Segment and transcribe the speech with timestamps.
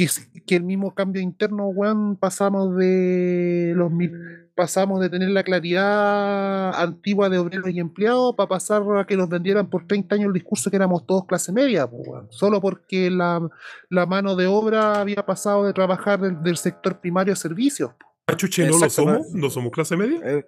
[0.00, 4.12] que, que el mismo cambio interno, weón, pasamos de los mil,
[4.54, 9.28] pasamos de tener la claridad antigua de obreros y empleados para pasar a que nos
[9.28, 12.28] vendieran por 30 años el discurso que éramos todos clase media, weón.
[12.30, 13.46] solo porque la,
[13.90, 17.90] la, mano de obra había pasado de trabajar del, del sector primario a servicios.
[18.26, 19.34] Ah, chuche, ¿no lo somos?
[19.34, 20.18] ¿No somos clase media?
[20.24, 20.46] Eh,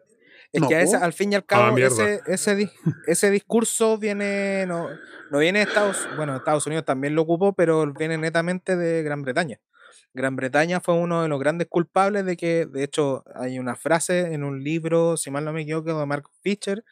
[0.52, 2.70] es no, que al fin y al cabo, ah, ese, ese,
[3.06, 4.88] ese, discurso viene, no,
[5.30, 9.22] no viene de Estados bueno, Estados Unidos también lo ocupó, pero viene netamente de Gran
[9.22, 9.60] Bretaña.
[10.12, 14.34] Gran Bretaña fue uno de los grandes culpables de que, de hecho, hay una frase
[14.34, 16.84] en un libro, si mal no me equivoco, de Mark Fisher,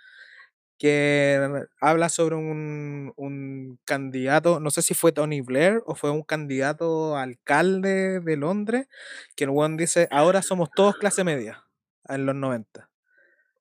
[0.78, 6.22] que habla sobre un, un, candidato, no sé si fue Tony Blair o fue un
[6.22, 8.88] candidato alcalde de Londres,
[9.36, 11.66] que el one dice, ahora somos todos clase media
[12.08, 12.89] en los 90.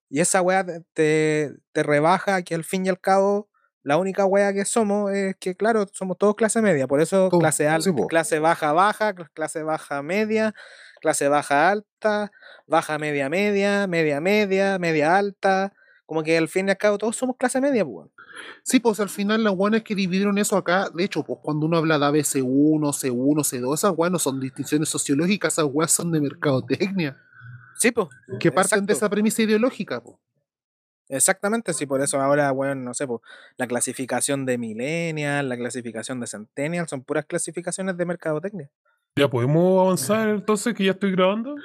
[0.10, 3.50] Y esa weá te, te rebaja que al fin y al cabo
[3.84, 7.68] la única wea que somos es que, claro, somos todos clase media, por eso clase
[7.68, 10.54] alta, clase baja baja, clase baja media,
[11.02, 12.32] clase baja alta,
[12.68, 15.74] baja media media, media media, media alta,
[16.06, 18.10] como que al fin y al cabo todos somos clase media, pues.
[18.64, 21.78] Sí, pues al final las es que dividieron eso acá, de hecho, pues cuando uno
[21.78, 26.22] habla de ABC1, C1, C2, esas weas no son distinciones sociológicas, esas weas son de
[26.22, 27.18] mercadotecnia.
[27.80, 28.10] Sí, pues.
[28.40, 30.18] Que parten de esa premisa ideológica, pues.
[31.08, 33.22] Exactamente, sí, por eso ahora, bueno, no sé, pues,
[33.58, 38.70] la clasificación de millennial, la clasificación de centennial, son puras clasificaciones de mercadotecnia.
[39.16, 41.56] Ya podemos avanzar entonces, que ya estoy grabando.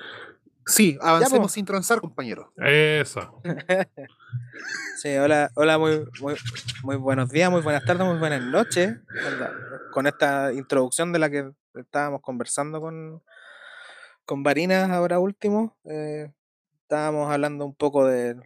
[0.67, 2.53] Sí, avancemos sin transar, compañero.
[2.57, 3.43] Eso.
[4.97, 6.37] sí, hola, hola, muy, muy,
[6.83, 8.97] muy buenos días, muy buenas tardes, muy buenas noches.
[9.93, 13.23] Con esta introducción de la que estábamos conversando con,
[14.25, 16.33] con Varinas ahora último, eh,
[16.83, 18.37] estábamos hablando un poco de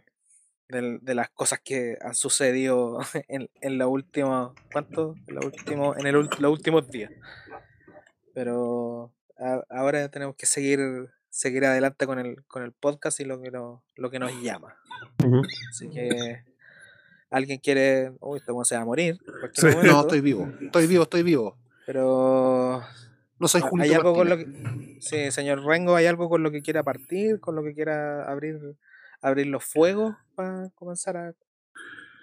[0.69, 5.15] de, de, las cosas que han sucedido en, en la última, ¿cuánto?
[5.27, 7.11] En, la último, en el, los últimos días.
[8.33, 9.11] Pero
[9.69, 13.83] ahora tenemos que seguir seguir adelante con el, con el podcast y lo que, lo,
[13.95, 14.75] lo que nos llama.
[15.69, 16.43] Así que
[17.29, 19.19] alguien quiere, uy, esto se va a morir.
[19.83, 21.57] no, estoy vivo, estoy vivo, estoy vivo.
[21.85, 22.83] Pero
[23.39, 23.85] no soy Julio.
[23.85, 27.39] ¿Hay algo con lo que, sí, señor Rengo, ¿hay algo con lo que quiera partir,
[27.39, 28.59] con lo que quiera abrir
[29.21, 31.33] abrir los fuegos para comenzar a...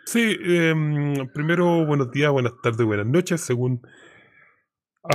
[0.06, 3.82] Sí, em, primero buenos días, buenas tardes, buenas noches, según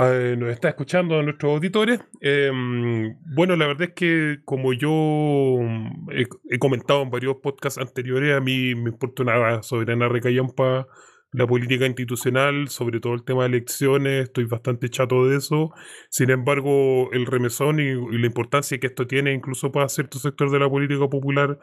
[0.02, 2.00] eh, nos está escuchando a nuestros auditores.
[2.20, 6.10] Em, bueno, la verdad es que como yo mm,
[6.50, 10.86] he, comentado en varios podcasts anteriores, a mí me importa una soberana recallampa
[11.32, 15.72] la política institucional, sobre todo el tema de elecciones, estoy bastante chato de eso.
[16.10, 20.58] Sin embargo, el remesón y, la importancia que esto tiene incluso para cierto sector de
[20.58, 21.58] la política popular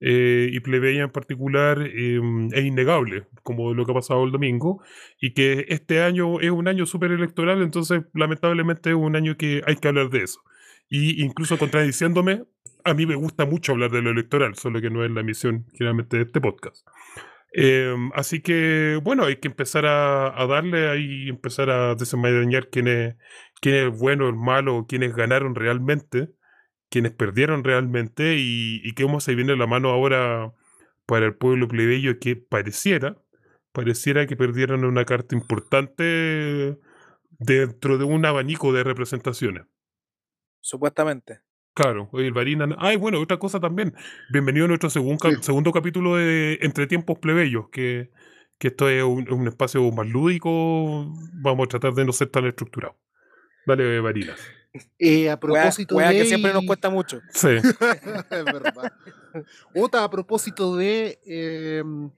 [0.00, 4.82] eh, y plebeya en particular em, es innegable, como lo que ha pasado el domingo,
[5.18, 9.62] y que este año es un año súper electoral, entonces lamentablemente es un año que
[9.66, 10.40] hay que hablar de eso.
[10.90, 12.44] Y incluso contradiciéndome,
[12.84, 15.64] a mí me gusta mucho hablar de lo electoral, solo que no es la misión
[15.72, 16.86] generalmente de este podcast.
[17.56, 23.16] Em, así que, bueno, hay que empezar a, darle ahí, empezar a desenmarañar quién es,
[23.60, 26.30] quién es bueno, el malo, quiénes ganaron realmente,
[26.90, 30.52] quiénes perdieron realmente y, y cómo se viene la mano ahora
[31.06, 33.22] para el pueblo plebeyo que pareciera,
[33.70, 36.76] pareciera que perdieron una carta importante
[37.38, 39.64] dentro de un abanico de representaciones.
[40.60, 41.43] Supuestamente.
[41.74, 42.68] Claro, el Varina.
[42.78, 43.94] Ay, bueno, otra cosa también.
[44.30, 48.12] Bienvenido a nuestro segundo capítulo de Entre Tiempos Plebeyos, que,
[48.58, 51.12] que esto es un, espacio más lúdico.
[51.32, 52.94] Vamos a tratar de no ser tan estructurado.
[53.66, 54.36] Dale, Varina.
[55.00, 56.10] Eh, a propósito de.
[56.10, 57.20] que siempre nos cuesta mucho.
[57.30, 57.48] Sí.
[58.30, 58.92] es verdad.
[59.74, 61.18] Otra, a propósito de.
[61.26, 62.08] Em,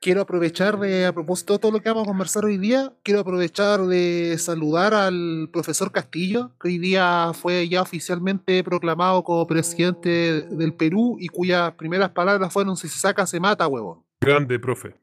[0.00, 3.20] quiero aprovechar de, a propósito de todo lo que vamos a conversar hoy día, quiero
[3.20, 10.42] aprovechar de saludar al profesor Castillo, que hoy día fue ya oficialmente proclamado como presidente
[10.42, 14.02] del Perú y cuyas primeras palabras fueron si se saca se mata, huevón.
[14.20, 14.94] Grande, profe.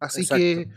[0.00, 0.68] Así que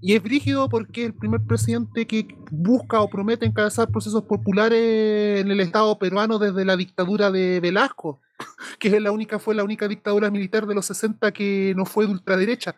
[0.00, 5.50] y es brígido porque el primer presidente que busca o promete encabezar procesos populares en
[5.50, 8.20] el Estado peruano desde la dictadura de Velasco,
[8.78, 12.06] que es la única, fue la única dictadura militar de los 60 que no fue
[12.06, 12.76] de ultraderecha.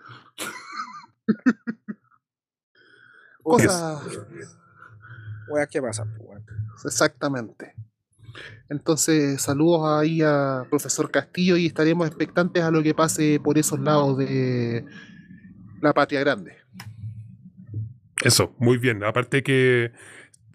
[3.43, 4.00] Cosa.
[5.71, 6.06] ¿qué pasa?
[6.85, 7.75] Exactamente.
[8.69, 13.81] Entonces, saludos ahí a profesor Castillo y estaremos expectantes a lo que pase por esos
[13.81, 14.87] lados de
[15.83, 16.60] la patria grande.
[18.25, 19.05] Eso, muy bien.
[19.05, 19.93] Aparte que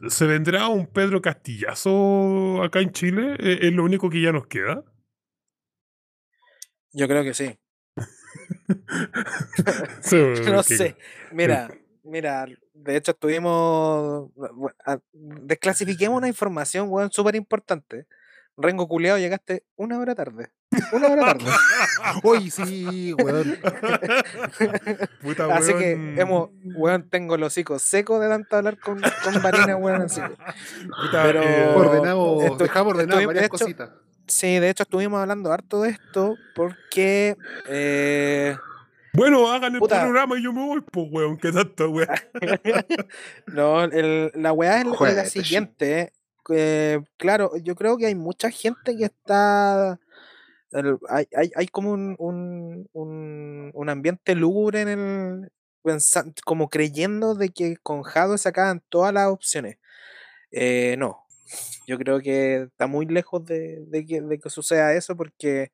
[0.07, 4.47] se vendrá un Pedro Castillazo acá en Chile, ¿E-, es lo único que ya nos
[4.47, 4.83] queda.
[6.93, 7.57] Yo creo que sí.
[10.45, 10.95] no sé.
[11.31, 11.69] Mira,
[12.03, 14.31] mira, de hecho estuvimos,
[15.13, 18.07] desclasifiquemos una información, weón, súper importante.
[18.57, 20.49] Rengo culeado, llegaste una hora tarde.
[20.93, 21.45] Una hora tarde.
[22.23, 23.57] Uy, sí, weón.
[25.51, 30.03] así que hemos, weón, tengo los hocico secos de tanto hablar con, con Varina, weón.
[30.03, 30.21] Así
[31.11, 33.89] Pero eh, ordenamos, dejamos ordenado varias cositas.
[34.27, 37.37] Sí, de hecho estuvimos hablando harto de esto porque
[37.67, 38.55] eh,
[39.15, 42.09] bueno, hagan el programa y yo me voy, pues, weón, qué tanto, weón.
[43.47, 46.11] no, el, la weá es la siguiente.
[46.49, 49.99] Eh, claro, yo creo que hay mucha gente que está.
[51.09, 52.15] hay, hay, hay, como un,
[52.93, 55.51] un, un, ambiente lúgubre en el.
[56.45, 59.77] como creyendo de que con Jado sacaban todas las opciones.
[60.51, 61.25] Eh, no.
[61.87, 65.71] Yo creo que está muy lejos de, de, que, suceda eso porque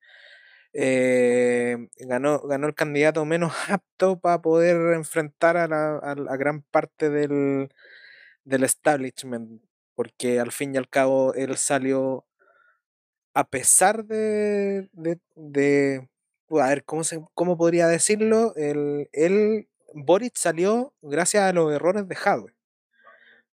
[0.74, 7.10] eh, ganó, ganó el candidato menos apto para poder enfrentar a, la, a, gran parte
[7.10, 7.70] del,
[8.46, 9.62] del establishment,
[10.02, 12.26] porque al fin y al cabo él salió
[13.36, 14.90] a pesar de,
[15.36, 16.10] de,
[16.50, 18.56] a ver, ¿cómo, se, cómo podría decirlo?
[18.56, 22.56] El, él, Boric salió gracias a los errores de Jadwe,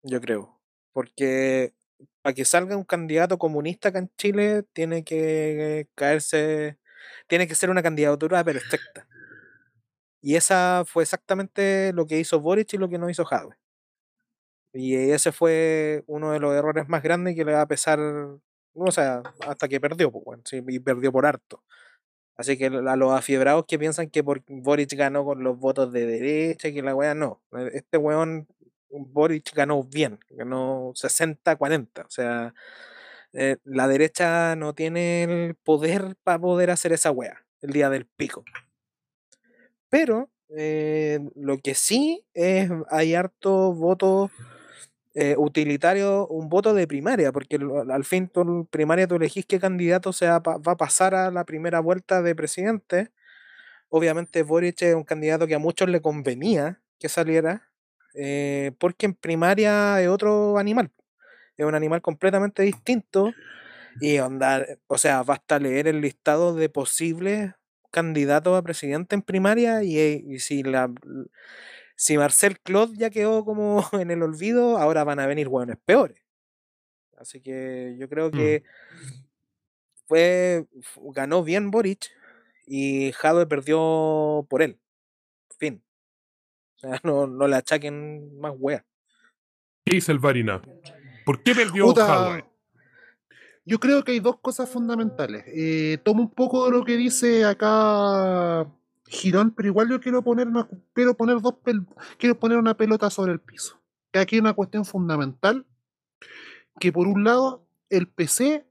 [0.02, 0.60] yo creo,
[0.94, 1.76] porque
[2.24, 6.80] para que salga un candidato comunista acá en Chile tiene que caerse
[7.28, 9.08] tiene que ser una candidatura perfecta.
[10.24, 13.62] Y esa fue exactamente lo que hizo Boric y lo que no hizo Jadwe.
[14.74, 18.92] Y ese fue uno de los errores más grandes que le va a pesar, o
[18.92, 21.62] sea, hasta que perdió, pues, bueno, y perdió por harto.
[22.38, 26.72] Así que a los afiebrados que piensan que Boric ganó con los votos de derecha
[26.72, 27.42] que la weá no.
[27.74, 28.48] Este weón,
[28.90, 32.06] Boric ganó bien, ganó 60-40.
[32.06, 32.54] O sea,
[33.34, 38.06] eh, la derecha no tiene el poder para poder hacer esa wea el día del
[38.08, 38.44] pico.
[39.90, 44.32] Pero eh, lo que sí es, hay harto voto
[45.14, 47.60] eh, utilitario, un voto de primaria, porque
[47.90, 51.80] al fin tu primaria tú elegís qué candidato se va, a pasar a la primera
[51.80, 53.12] vuelta de presidente.
[53.90, 57.70] Obviamente Boric es un candidato que a muchos le convenía que saliera,
[58.80, 60.92] porque en primaria es otro animal
[61.62, 63.34] es un animal completamente distinto.
[64.00, 67.54] Y onda, o sea, basta leer el listado de posibles
[67.92, 70.90] candidatos a presidente en primaria y, eh, si la
[72.02, 76.18] si Marcel Claude ya quedó como en el olvido, ahora van a venir hueones peores.
[77.16, 78.32] Así que yo creo mm.
[78.32, 78.64] que
[80.08, 80.66] fue
[81.14, 82.10] ganó bien Boric
[82.66, 84.80] y Jadwe perdió por él.
[85.60, 85.84] Fin.
[86.78, 88.84] O sea, no, no le achaquen más wea.
[89.86, 90.60] ¿Qué hizo el Varina?
[91.24, 91.94] ¿Por qué perdió
[93.64, 95.44] Yo creo que hay dos cosas fundamentales.
[95.46, 98.68] Eh, tomo un poco de lo que dice acá
[99.12, 101.56] Girón, pero igual yo quiero poner una, quiero poner dos
[102.18, 103.78] quiero poner una pelota sobre el piso.
[104.14, 105.66] Aquí hay una cuestión fundamental
[106.80, 108.66] que por un lado el PC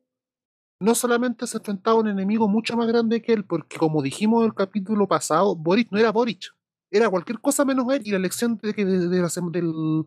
[0.80, 4.40] no solamente se enfrentaba a un enemigo mucho más grande que él, porque como dijimos
[4.40, 6.54] en el capítulo pasado, Boric no era Boric
[6.90, 10.04] era cualquier cosa menos él y la elección de, de, de,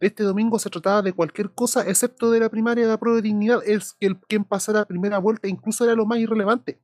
[0.00, 3.22] este domingo se trataba de cualquier cosa excepto de la primaria de la prueba de
[3.22, 6.78] dignidad es el quien pasara a primera vuelta incluso era lo más irrelevante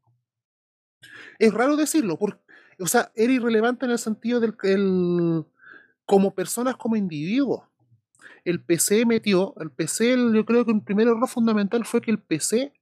[1.38, 2.40] es raro decirlo porque,
[2.78, 5.44] o sea era irrelevante en el sentido del el,
[6.06, 7.62] como personas como individuos
[8.44, 12.18] el PC metió el PC yo creo que un primer error fundamental fue que el
[12.18, 12.72] PC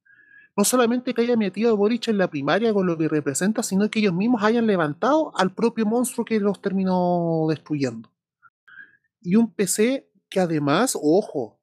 [0.57, 3.91] no solamente que haya metido a Boric en la primaria con lo que representa, sino
[3.91, 8.13] que ellos mismos hayan levantado al propio monstruo que los terminó destruyendo.
[9.23, 11.59] Y un PC que además, ojo,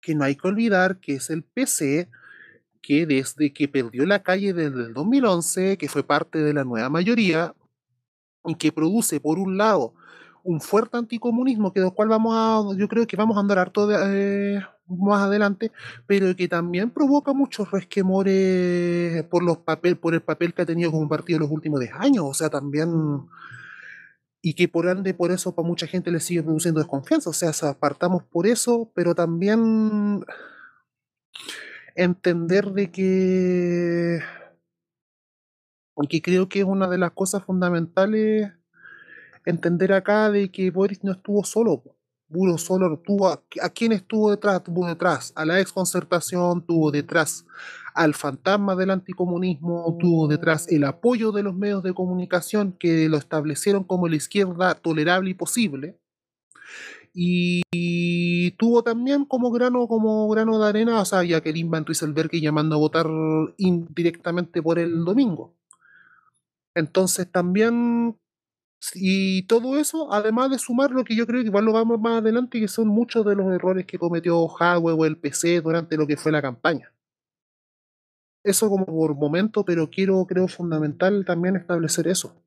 [0.00, 2.10] que no hay que olvidar que es el PC
[2.84, 6.90] que desde que perdió la calle desde el 2011, que fue parte de la nueva
[6.90, 7.54] mayoría,
[8.44, 9.94] y que produce, por un lado,
[10.42, 13.86] un fuerte anticomunismo, que del cual vamos a, yo creo que vamos a andar harto
[13.86, 15.72] de, eh, más adelante,
[16.06, 20.90] pero que también provoca muchos resquemores por los papel, por el papel que ha tenido
[20.90, 22.90] como partido en los últimos 10 años, o sea, también
[24.42, 27.50] y que por ende por eso para mucha gente le sigue produciendo desconfianza, o sea,
[27.70, 30.22] apartamos por eso, pero también
[31.94, 34.20] entender de que
[36.08, 38.52] que creo que es una de las cosas fundamentales
[39.46, 41.82] entender acá de que Boris no estuvo solo
[42.34, 43.42] puro solo tuvo a,
[43.74, 47.46] quién estuvo detrás, tuvo detrás a la exconcertación, tuvo detrás
[47.94, 53.18] al fantasma del anticomunismo, tuvo detrás el apoyo de los medios de comunicación que lo
[53.18, 55.96] establecieron como la izquierda tolerable y posible.
[57.16, 57.62] Y,
[58.52, 62.78] tuvo también como grano, como grano de arena o sea, Jacqueline Van Rieselberg llamando a
[62.78, 63.06] votar
[63.58, 65.54] indirectamente por el domingo.
[66.74, 68.16] Entonces también
[68.94, 72.18] Y todo eso, además de sumar lo que yo creo que igual lo vamos más
[72.20, 76.06] adelante, que son muchos de los errores que cometió Hardware o el PC durante lo
[76.06, 76.92] que fue la campaña.
[78.44, 82.43] Eso como por momento, pero quiero, creo fundamental también establecer eso.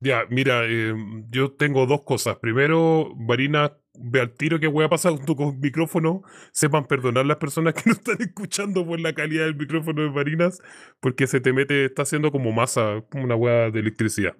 [0.00, 2.36] Ya, mira, em, yo tengo dos cosas.
[2.36, 6.22] Primero, Marina, ve al tiro que voy a pasar junto con micrófono.
[6.52, 10.60] Sepan perdonar las personas que no están escuchando por la calidad del micrófono de Marinas,
[11.00, 14.36] porque se te mete, está haciendo como masa, como una hueá de electricidad.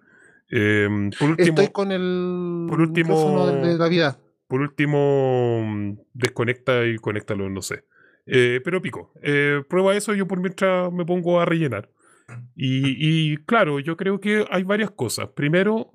[0.50, 4.18] Em, por último, Estoy con el por último, micrófono de la vida.
[4.46, 7.84] Por último, desconecta y conéctalo, no sé.
[8.26, 9.12] Eh, pero pico.
[9.22, 11.90] Eh, prueba eso, yo por mientras me pongo a rellenar.
[12.54, 15.28] Y, claro, yo creo que hay varias cosas.
[15.34, 15.94] Primero,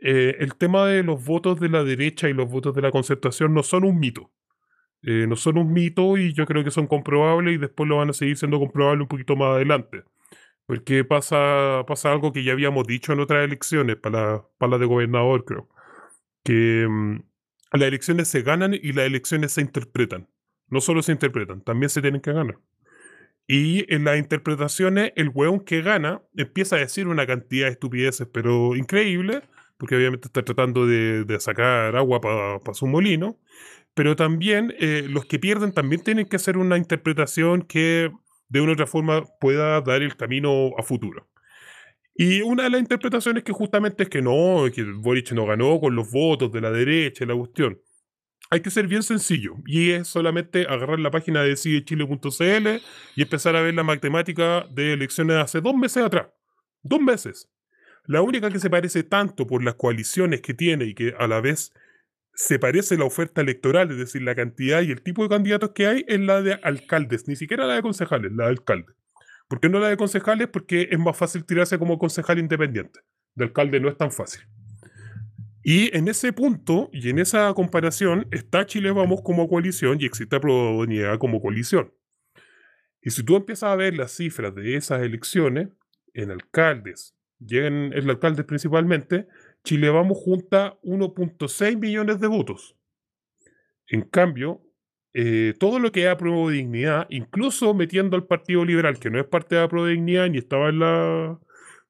[0.00, 3.54] eh, el tema de los votos de la derecha y los votos de la concertación
[3.54, 4.30] no son un mito.
[5.02, 8.10] Eh, no son un mito y yo creo que son comprobables y después lo van
[8.10, 10.04] a seguir siendo comprobables un poquito más adelante.
[10.66, 15.44] Porque pasa, pasa algo que ya habíamos dicho en otras elecciones, para la, de gobernador,
[15.44, 15.68] creo.
[16.44, 17.22] Que mm,
[17.72, 20.28] las elecciones se ganan y las elecciones se interpretan.
[20.68, 22.58] No solo se interpretan, también se tienen que ganar.
[23.54, 28.26] Y en las interpretaciones, el weón que gana empieza a decir una cantidad de estupideces,
[28.32, 29.42] pero increíble,
[29.76, 33.36] porque obviamente está tratando de, sacar agua para su molino.
[33.92, 38.10] Pero también eh, los que pierden también tienen que hacer una interpretación que
[38.48, 41.28] de una u otra forma pueda dar el camino a futuro.
[42.14, 45.94] Y una de las interpretaciones que justamente es que no, que Boric no ganó con
[45.94, 47.78] los votos de la derecha y la cuestión
[48.52, 52.82] hay que ser bien sencillo y es solamente agarrar la página de decidechile.cl
[53.16, 56.26] y empezar a ver la matemática de elecciones hace dos meses atrás.
[56.82, 57.48] Dos meses.
[58.04, 61.40] La única que se parece tanto por las coaliciones que tiene y que a la
[61.40, 61.72] vez
[62.34, 65.86] se parece la oferta electoral, es decir, la cantidad y el tipo de candidatos que
[65.86, 68.94] hay, es la de alcaldes, ni siquiera la de concejales, la de alcaldes.
[69.48, 70.48] ¿Por qué no la de concejales?
[70.48, 73.00] Porque es más fácil tirarse como concejal independiente.
[73.34, 74.42] De alcalde no es tan fácil.
[75.62, 80.40] Y en ese punto y en esa comparación está Chile Vamos como coalición y existe
[80.40, 81.92] Probabilidad como coalición.
[83.00, 85.68] Y si tú empiezas a ver las cifras de esas elecciones,
[86.14, 87.16] en alcaldes,
[87.48, 89.28] en el alcalde principalmente,
[89.64, 92.76] Chile Vamos junta 1.6 millones de votos.
[93.86, 94.62] En cambio,
[95.14, 99.26] eh, todo lo que es de Dignidad, incluso metiendo al Partido Liberal, que no es
[99.26, 101.38] parte de de Dignidad ni estaba en, la,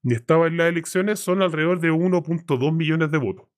[0.02, 3.51] ni estaba en las elecciones, son alrededor de 1.2 millones de votos.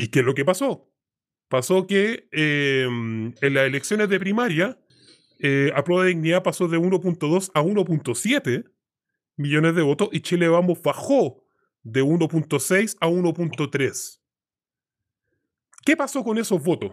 [0.00, 0.90] ¿Y qué es lo que pasó?
[1.48, 4.78] Pasó que em, en las elecciones de primaria,
[5.38, 8.64] eh, a prueba de dignidad pasó de 1.2 a 1.7
[9.36, 11.44] millones de votos y Chile Vamos bajó
[11.82, 14.20] de 1.6 a 1.3.
[15.84, 16.92] ¿Qué pasó con esos votos?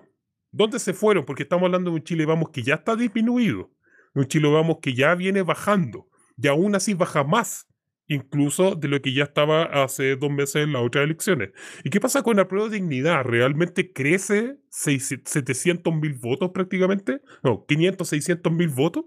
[0.52, 1.24] ¿Dónde se fueron?
[1.24, 3.72] Porque estamos hablando de un Chile Vamos que ya está disminuido,
[4.16, 7.68] un Chile Vamos que ya viene bajando y aún así baja más
[8.08, 11.52] incluso de lo que ya estaba hace dos meses en las otras elecciones.
[11.84, 13.24] ¿Y qué pasa con la prueba de dignidad?
[13.24, 17.22] ¿Realmente crece 700 mil votos prácticamente?
[17.44, 19.06] No, 500, 600 mil votos.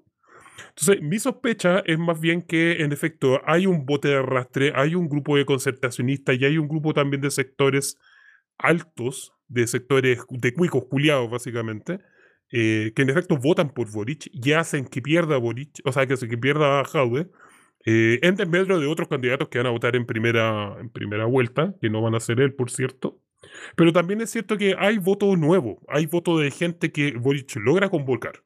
[0.69, 4.95] Entonces, mi sospecha es más bien que, en efecto, hay un bote de arrastre, hay
[4.95, 7.99] un grupo de concertacionistas y hay un grupo también de sectores
[8.59, 11.99] altos, de sectores de cuicos culiados, básicamente,
[12.53, 16.17] eh, que en efecto votan por Boric y hacen que pierda Boric, o sea, que,
[16.17, 17.29] que pierda Jaude,
[17.87, 21.75] eh, en desmedro de otros candidatos que van a votar en primera, en primera vuelta,
[21.81, 23.21] que no van a ser él, por cierto.
[23.77, 27.89] Pero también es cierto que hay voto nuevo, hay voto de gente que Boric logra
[27.89, 28.43] convocar.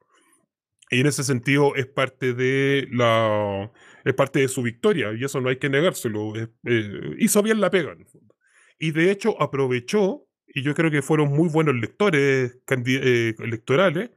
[0.91, 3.73] Y en ese sentido es parte de la
[4.05, 6.35] es parte de su victoria, y eso no hay que negárselo.
[6.37, 8.35] Eh, hizo bien la pega, en el fondo.
[8.79, 14.11] Y de hecho aprovechó, y yo creo que fueron muy buenos lectores eh, electorales,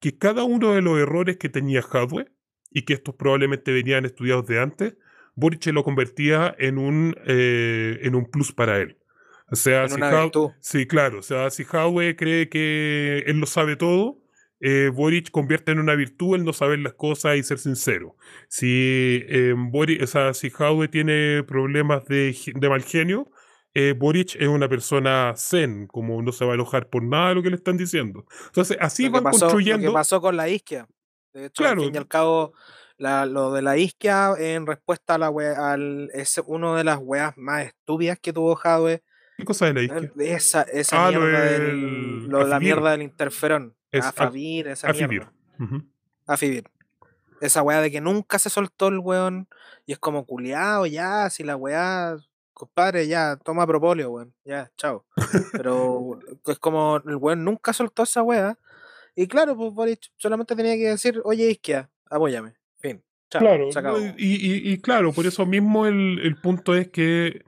[0.00, 2.31] que cada uno de los errores que tenía Hadwe
[2.74, 4.96] y que estos probablemente venían estudiados de antes,
[5.34, 8.98] Boric lo convertía en un, eh, en un plus para él.
[9.50, 9.96] O sea, si
[10.60, 11.18] sí, claro.
[11.18, 14.18] O sea, si Howe cree que él lo sabe todo,
[14.60, 18.16] eh, Boric convierte en una virtud el no saber las cosas y ser sincero.
[18.48, 23.30] Si, eh, Boric, o sea, si Howe tiene problemas de, de mal genio,
[23.74, 27.34] eh, Boric es una persona zen, como no se va a enojar por nada de
[27.36, 28.26] lo que le están diciendo.
[28.46, 29.86] Entonces, así van construyendo.
[29.86, 30.86] Lo que pasó con la isquia.
[31.32, 32.52] De hecho, al fin y al cabo,
[32.98, 37.36] lo de la isquia en respuesta a la wea, al, es una de las weas
[37.36, 39.02] más estúpidas que tuvo Jadwe.
[39.38, 40.12] ¿Qué cosa de la isquia?
[40.18, 43.74] Esa, esa ah, mierda del, lo de la mierda del interferón.
[43.90, 45.08] Es Afabir, esa Afibir.
[45.08, 45.32] mierda.
[46.26, 46.64] Afibir.
[47.40, 49.48] Esa wea de que nunca se soltó el weón
[49.84, 52.16] y es como culiado ya, si la wea
[52.52, 55.04] compadre, ya, toma propóleo, weón, ya, chao.
[55.52, 58.58] Pero es como el weón nunca soltó esa wea
[59.14, 62.54] y claro, pues Boric solamente tenía que decir, oye, Isquia, apóyame.
[62.78, 63.02] Fin.
[63.28, 63.68] claro,
[64.18, 67.42] y, claro, por eso mismo el, el punto es que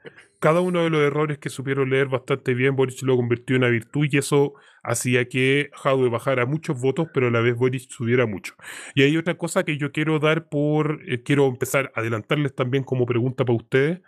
[0.45, 3.71] cada uno de los errores que supieron leer bastante bien, Boric lo convirtió en una
[3.71, 4.53] virtud y eso
[4.83, 8.53] hacía que Jadwe bajara muchos votos, pero a la vez Boric subiera mucho.
[8.95, 12.85] Y hay otra cosa que yo quiero dar por, eh, quiero empezar a adelantarles también
[12.85, 14.03] como pregunta para ustedes,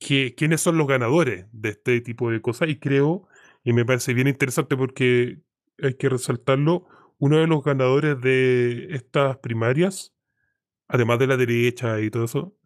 [0.00, 3.28] que, quiénes son los ganadores de este tipo de cosas y creo,
[3.62, 5.38] y me parece bien interesante porque
[5.82, 6.86] hay que resaltarlo,
[7.18, 10.14] uno de los ganadores de estas primarias,
[10.88, 12.56] además de la derecha y todo eso,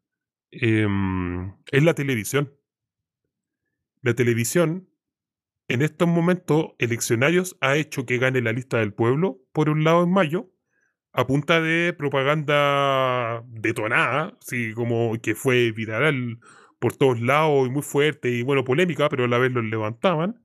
[0.52, 2.52] em, es la televisión
[4.02, 4.88] la televisión,
[5.68, 10.02] en estos momentos eleccionarios, ha hecho que gane la lista del pueblo, por un lado
[10.04, 10.50] en mayo,
[11.12, 16.40] a punta de propaganda detonada, así como que fue viral
[16.78, 20.42] por todos lados y muy fuerte y bueno, polémica, pero a la vez los levantaban.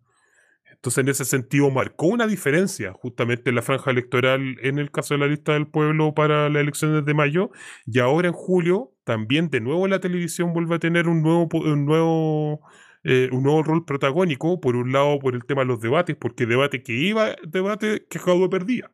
[0.86, 5.15] Entonces, en ese sentido, marcó una diferencia justamente en la franja electoral en el caso
[5.15, 7.50] de la lista del pueblo para las elecciones de mayo.
[7.88, 11.86] Y ahora en julio, también de nuevo la televisión vuelve a tener un nuevo, un
[11.88, 12.62] nuevo
[13.04, 16.46] eh, un nuevo rol protagónico, por un lado por el tema de los debates, porque
[16.46, 18.92] debate que iba, debate que Jadwe perdía.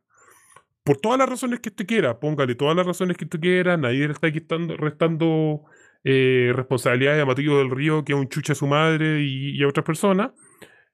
[0.85, 4.07] Por todas las razones que usted quiera, póngale todas las razones que usted quiera, nadie
[4.07, 5.63] le está quitando, restando
[6.05, 9.63] eh, responsabilidades a Matillo del Río, que es un chucha a su madre y, y
[9.63, 10.31] a otras personas.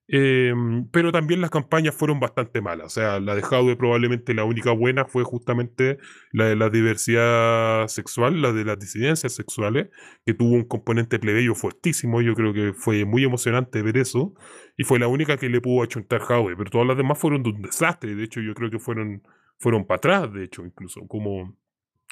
[0.09, 2.87] Em, pero también las campañas fueron bastante malas.
[2.87, 5.97] O sea, la de Jaude probablemente la única buena fue justamente
[6.31, 9.89] la de la diversidad sexual, la de las disidencias sexuales,
[10.25, 12.21] que tuvo un componente plebeyo fuertísimo.
[12.21, 14.33] Yo creo que fue muy emocionante ver eso.
[14.77, 16.55] Y fue la única que le pudo achuntar Jaude.
[16.55, 18.15] Pero todas las demás fueron de un desastre.
[18.15, 19.23] De hecho, yo creo que fueron,
[19.59, 21.57] fueron para atrás, de hecho, incluso, como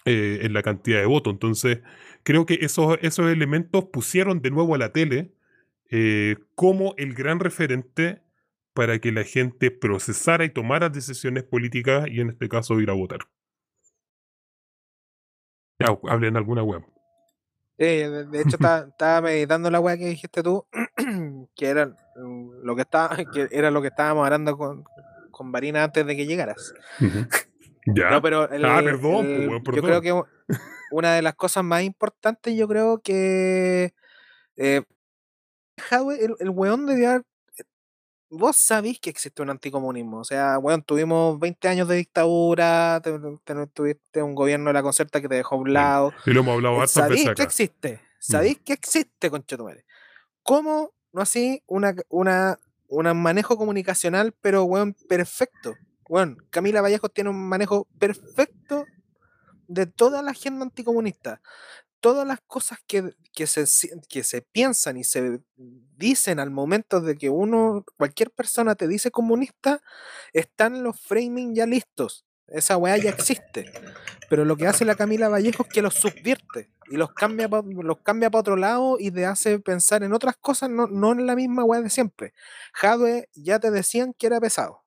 [0.06, 1.32] eh, en la cantidad de votos.
[1.34, 1.80] Entonces,
[2.24, 5.32] creo que esos, esos elementos pusieron de nuevo a la tele
[5.92, 8.22] eh, como el gran referente
[8.74, 12.94] para que la gente procesara y tomara decisiones políticas y en este caso ir a
[12.94, 13.20] votar.
[15.80, 16.84] Ya, hablen alguna web.
[17.77, 18.58] de, hecho,
[18.89, 20.65] estaba meditando la web que dijiste tú,
[21.56, 21.96] que era
[22.63, 24.84] lo que estaba, que era lo que estábamos hablando con,
[25.32, 26.74] con Varina antes de que llegaras.
[27.88, 28.10] Ya.
[28.10, 30.12] No, pero ah, perdón, pues, yo creo que
[30.90, 33.94] una de las cosas más importantes, yo creo que
[34.55, 34.81] eh,
[36.20, 37.24] el, el weón de haber.
[37.57, 37.64] Eh,
[38.29, 40.20] vos sabés que existe un anticomunismo.
[40.20, 43.01] O sea, weón, tuvimos 20 años de dictadura,
[43.74, 46.14] tuviste un gobierno de la concerta que te dejó a un lado.
[46.25, 48.01] Y lo hemos hablado eh, Sabéis que existe.
[48.20, 49.85] Sabéis que existe, conchetumare.
[50.42, 55.75] ¿Cómo no así una, una, un manejo comunicacional, pero weón, perfecto?
[56.09, 58.85] Weón, Camila Vallejo tiene un manejo perfecto
[59.68, 61.42] de toda la agenda anticomunista
[62.05, 63.15] todas las cosas que,
[63.48, 63.65] se,
[64.07, 69.09] que se piensan y se dicen al momento de que uno, cualquier persona te dice
[69.09, 69.81] comunista,
[70.31, 72.24] están los framing ya listos.
[72.46, 73.72] Esa weá ya existe.
[74.29, 77.98] Pero lo que hace la Camila Vallejo es que los subvierte y los cambia los
[78.03, 81.35] cambia para otro lado y te hace pensar en otras cosas, no, no en la
[81.35, 82.35] misma weá de siempre.
[82.72, 84.83] Jadwe ya te decían que era pesado.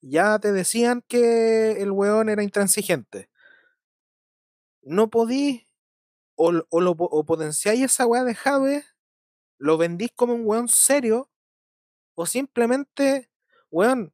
[0.00, 3.30] Ya te decían que el weón era intransigente.
[4.82, 5.65] No podí
[6.36, 8.84] o, o, lo, o potenciáis esa weá de Jave,
[9.58, 11.30] lo vendís como un weón serio,
[12.14, 13.30] o simplemente,
[13.70, 14.12] weón,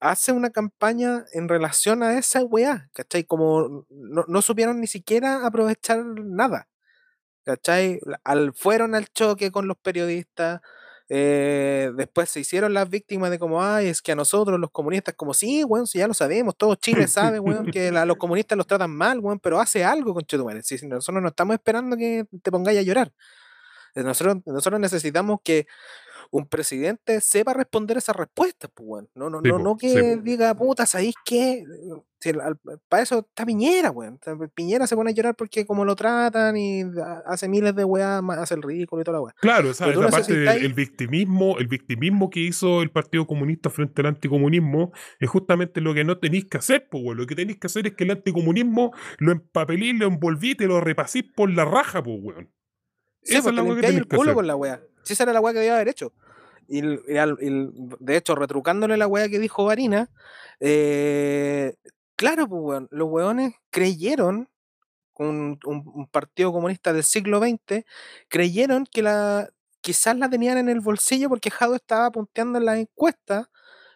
[0.00, 3.24] hace una campaña en relación a esa weá, ¿cachai?
[3.24, 6.68] Como no, no supieron ni siquiera aprovechar nada,
[7.44, 8.00] ¿cachai?
[8.24, 10.60] Al, fueron al choque con los periodistas,
[11.08, 15.14] eh, después se hicieron las víctimas de como, ay, es que a nosotros los comunistas,
[15.14, 18.56] como, sí, weón, si ya lo sabemos, todo Chile sabe, weón, que a los comunistas
[18.56, 20.62] los tratan mal, weón, pero hace algo con Chetumare.
[20.62, 23.12] Si nosotros no estamos esperando que te pongáis a llorar.
[23.94, 25.66] Nosotros, nosotros necesitamos que
[26.34, 29.08] un presidente sepa responder esas respuestas, pues, bueno.
[29.14, 31.64] No, no, no, no que diga, puta, ¿sabéis qué?
[32.88, 34.18] para eso está Piñera, weón.
[34.52, 36.82] Piñera se pone a llorar porque como lo tratan y
[37.26, 39.34] hace miles de weas, hace el ridículo y toda la wea.
[39.40, 44.90] Claro, esa, parte del victimismo, el victimismo que hizo el Partido Comunista frente al anticomunismo
[45.20, 47.18] es justamente lo que no tenéis que hacer, pues, weón.
[47.18, 50.80] Lo que tenéis que hacer es que el anticomunismo lo empapelís, lo envolvís, te lo
[50.80, 52.50] repasís por la raja, pues, weón.
[53.22, 54.82] Sí, Esa es la que el culo con la wea.
[55.04, 56.12] Si esa era la wea que debía haber hecho.
[56.68, 60.10] Y, de hecho, retrucándole la weá que dijo Varina,
[60.60, 61.76] eh,
[62.16, 64.48] claro, pues, los weones creyeron,
[65.16, 67.84] un, un, partido comunista del siglo XX,
[68.28, 72.78] creyeron que la quizás la tenían en el bolsillo porque Jado estaba punteando en la
[72.78, 73.50] encuesta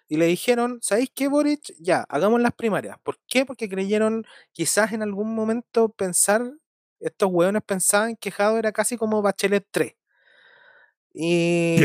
[0.09, 1.75] y le dijeron, ¿sabéis qué, Boric?
[1.81, 2.99] Ya, hagamos las primarias.
[3.03, 3.47] ¿Por qué?
[3.47, 6.43] Porque creyeron quizás en algún momento pensar,
[7.01, 9.99] estos weones pensaban que Jado era casi como Bachelet 3
[11.13, 11.77] y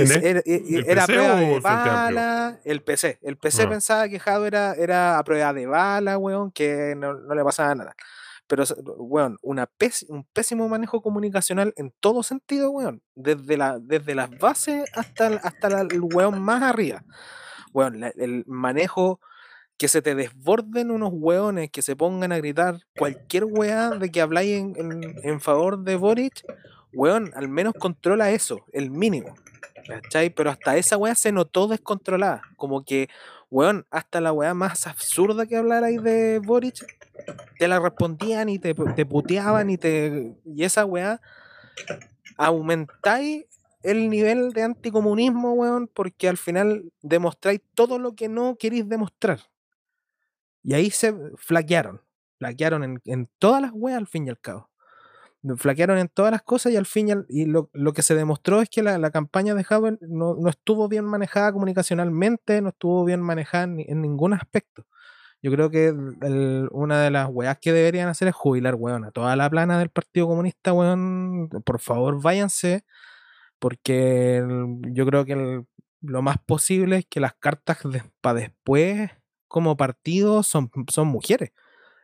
[0.85, 2.59] era, a prueba de bala.
[2.63, 3.19] El PC.
[3.21, 3.69] El PC ah.
[3.69, 7.95] pensaba que Jado era, era a prueba de bala, weón, que no, le pasaba nada.
[8.47, 8.63] pero,
[8.97, 9.69] weón, una
[10.09, 13.01] un pésimo manejo comunicacional en todo sentido, weón.
[13.15, 17.03] Desde, la, desde las bases hasta, hasta el weón más arriba.
[17.73, 19.19] Weón, el manejo
[19.77, 24.21] que se te desborden unos weones que se pongan a gritar cualquier weá de que
[24.21, 26.41] habláis en, en, favor de Boric,
[26.93, 29.35] weón, al menos controla eso, el mínimo.
[29.87, 30.29] ¿Cachai?
[30.29, 32.41] Pero hasta esa weá se notó descontrolada.
[32.55, 33.09] Como que,
[33.49, 36.85] weón, hasta la weá más absurda que hablarais de Boric,
[37.59, 40.35] te la respondían y te, te puteaban y te.
[40.45, 41.19] Y esa weá
[42.37, 43.45] aumentáis
[43.83, 49.41] el nivel de anticomunismo, weón, porque al final demostráis todo lo que no queréis demostrar.
[50.63, 52.01] Y ahí se flaquearon.
[52.39, 54.69] Flaquearon en, en todas las weas al fin y al cabo.
[55.57, 58.81] Flaquearon en todas las cosas y al fin y, lo, que se demostró es que
[58.81, 64.33] la, campaña de Howard no, estuvo bien manejada comunicacionalmente, no estuvo bien manejada en, ningún
[64.33, 64.85] aspecto.
[65.41, 65.91] Yo creo que
[66.71, 69.89] una de las weas que deberían hacer es jubilar, weón, a toda la plana del
[69.89, 71.49] Partido Comunista, weón.
[71.65, 72.85] Por favor, váyanse,
[73.59, 74.43] porque
[74.91, 75.63] yo creo que
[76.01, 77.79] lo más posible es que las cartas
[78.21, 79.11] para después
[79.49, 81.51] como partido son, son mujeres.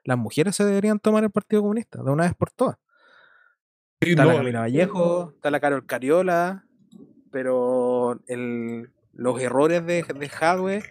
[0.03, 2.77] Las mujeres se deberían tomar el Partido Comunista de una vez por todas.
[3.99, 6.65] Está la Camila Vallejo, está la Carol Cariola,
[7.31, 10.83] pero el, los errores de, de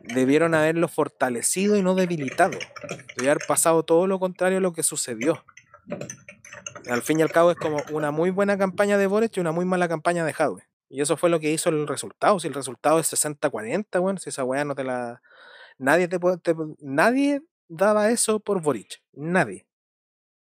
[0.00, 2.58] debieron haberlo fortalecido y no debilitado.
[3.16, 5.44] Debe haber pasado todo lo contrario a lo que sucedió.
[6.88, 9.52] Al fin y al cabo es como una muy buena campaña de Boric y una
[9.52, 10.62] muy mala campaña de Jadwe.
[10.88, 12.40] Y eso fue lo que hizo el resultado.
[12.40, 15.20] Si el resultado es 60-40, bueno, si esa weá no te la,
[15.78, 16.38] Nadie te, puede,
[16.80, 19.00] nadie daba eso por Boric.
[19.12, 19.67] Nadie.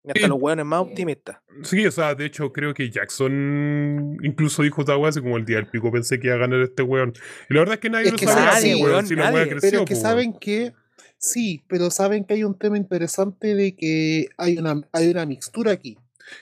[0.08, 1.38] Hasta los hueones más optimistas.
[1.62, 5.56] Sí, o sea, de hecho creo que Jackson incluso dijo esta así como el día
[5.56, 7.12] del pico pensé que iba a ganar este weón.
[7.48, 9.94] Y la verdad es que nadie lo sabía, sí, weón, si la creció, Pero que
[9.94, 10.72] saben que
[11.18, 15.72] sí, pero saben que hay un tema interesante de que hay una, hay una mixtura
[15.72, 15.96] aquí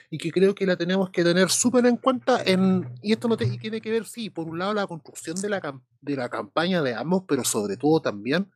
[0.09, 3.37] y que creo que la tenemos que tener súper en cuenta en, y esto no
[3.37, 6.95] tiene que ver, sí, por un lado la construcción de la, de la campaña de
[6.95, 8.51] ambos, pero sobre todo también,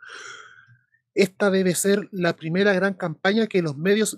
[1.14, 4.18] esta debe ser la primera gran campaña que los medios,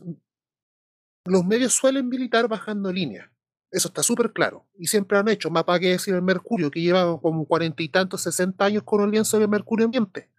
[1.27, 3.31] los medios suelen militar bajando línea.
[3.69, 4.65] Eso está súper claro.
[4.77, 7.89] Y siempre han hecho, más para que decir el Mercurio, que lleva como cuarenta y
[7.89, 10.29] tantos, sesenta años con el lienzo de Mercurio ambiente.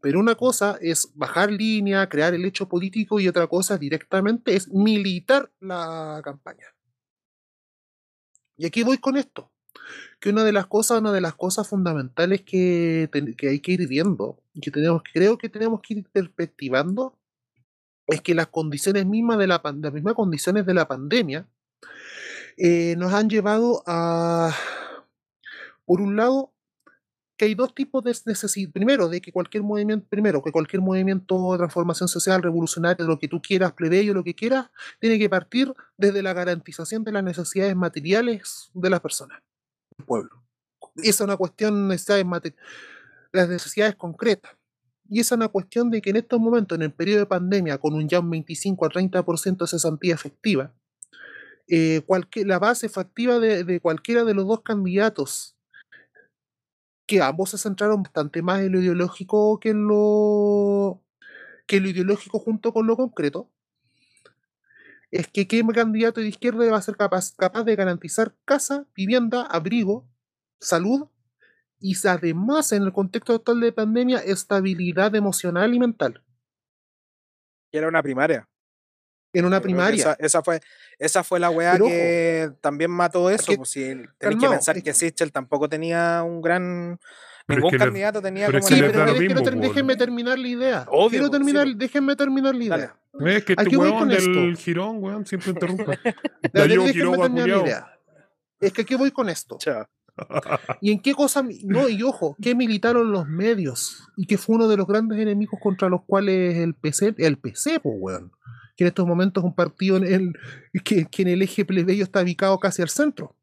[0.00, 4.68] Pero una cosa es bajar línea, crear el hecho político y otra cosa directamente es
[4.68, 6.66] militar la campaña.
[8.56, 9.50] Y aquí voy con esto.
[10.18, 13.08] Que una de las cosas, una de las cosas fundamentales que,
[13.48, 17.18] hay que ir viendo, que tenemos, creo que tenemos que ir perspectivando,
[18.06, 21.46] es que las condiciones mismas de la, las mismas condiciones de la pandemia
[22.56, 24.54] eh, nos han llevado a,
[25.84, 26.52] por un lado,
[27.44, 28.72] hay dos tipos de necesidad.
[28.72, 33.28] Primero, de que cualquier movimiento, primero, que cualquier movimiento de transformación social, revolucionario, lo que
[33.28, 37.76] tú quieras, plebeyo, lo que quieras, tiene que partir desde la garantización de las necesidades
[37.76, 39.40] materiales de las personas,
[39.96, 40.42] del pueblo.
[40.96, 42.54] Esa es una cuestión de necesidades
[43.32, 44.52] las necesidades concretas.
[45.12, 47.76] Y esa es una cuestión de que en estos momentos, en el periodo de pandemia,
[47.76, 50.72] con un ya un 25 a 30% de cesantía efectiva,
[51.68, 52.02] eh,
[52.46, 55.54] la base efectiva de, de, cualquiera de los dos candidatos
[57.06, 61.02] que ambos se centraron bastante más en lo ideológico que en lo
[61.66, 63.50] que lo ideológico junto con lo concreto,
[65.10, 69.42] es que qué candidato de izquierda va a ser capaz, capaz de garantizar casa, vivienda,
[69.42, 70.08] abrigo,
[70.58, 71.06] salud
[71.82, 76.22] y además en el contexto actual de pandemia estabilidad emocional y mental.
[77.72, 78.48] Y era una primaria.
[79.32, 80.16] En una primaria.
[80.18, 80.60] Esa, fue,
[80.98, 83.52] esa fue la weá que también mató eso.
[83.56, 83.80] pues, si
[84.18, 87.00] tenés que pensar que Sichel tampoco tenía un gran.
[87.48, 88.62] ningún candidato tenía como.
[88.62, 89.14] Sí, pero
[89.58, 90.86] déjenme terminar la idea.
[91.08, 92.96] quiero terminar, déjenme terminar la idea.
[93.20, 95.98] Es que este weón del girón, weón, siempre interrumpe.
[96.52, 97.98] déjenme terminar la idea.
[98.60, 99.58] Es que aquí voy con esto.
[100.80, 101.44] ¿Y en qué cosa?
[101.64, 104.08] No, y ojo, ¿qué militaron los medios?
[104.16, 107.80] Y que fue uno de los grandes enemigos contra los cuales el PC, el PC,
[107.80, 108.32] pues, weón
[108.76, 110.32] que en estos momentos es un partido en el,
[110.82, 113.36] que, en el eje plebeyo está ubicado casi al centro.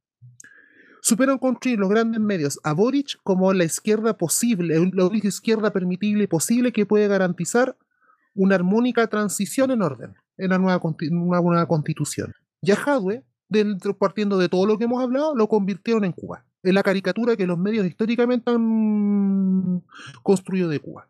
[1.02, 6.26] Superan construir los grandes medios a Boric como la izquierda posible, la única izquierda permitible
[6.26, 7.78] y posible que puede garantizar
[8.36, 12.34] una armónica transición en orden en la nueva, una nueva constitución.
[12.62, 13.24] Y a Jadwe,
[13.98, 17.48] partiendo de todo lo que hemos hablado, lo convirtieron en Cuba, en la caricatura que
[17.48, 19.84] los medios históricamente han
[20.24, 21.08] construido de Cuba.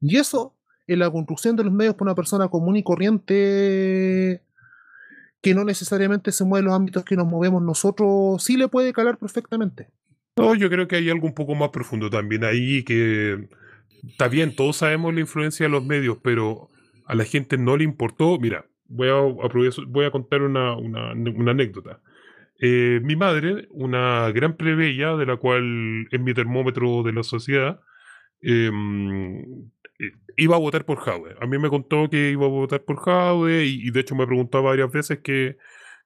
[0.00, 0.54] Y eso
[0.86, 4.42] en la construcción de los medios por una persona común y corriente
[5.40, 8.92] que no necesariamente se mueve en los ámbitos que nos movemos nosotros, sí le puede
[8.92, 9.88] calar perfectamente.
[10.36, 13.48] No, yo creo que hay algo un poco más profundo también ahí que
[14.08, 16.70] está bien, todos sabemos la influencia de los medios, pero
[17.06, 18.38] a la gente no le importó.
[18.38, 19.20] Mira, voy a,
[19.86, 22.00] voy a contar una, una, anécdota.
[22.60, 27.80] Eh, mi madre, una gran plebeya, de la cual es mi termómetro de la sociedad,
[28.42, 28.70] eh,
[30.36, 31.36] iba a votar por Jadwe.
[31.40, 34.62] A mí me contó que iba a votar por Jadwe y, de hecho me preguntó
[34.62, 35.56] varias veces que,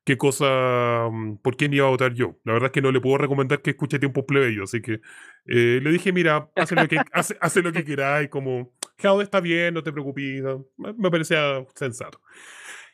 [0.04, 2.38] qué cosa, mm, por quién iba a votar yo.
[2.44, 5.00] La verdad es que no le puedo recomendar que escuche tiempos plebeyo, así que
[5.46, 9.40] eh, le dije, mira, hace lo que, hace, hace lo que queráis, como, Jaude está
[9.40, 10.42] bien, no te preocupes,
[10.76, 12.20] me parecía sensato.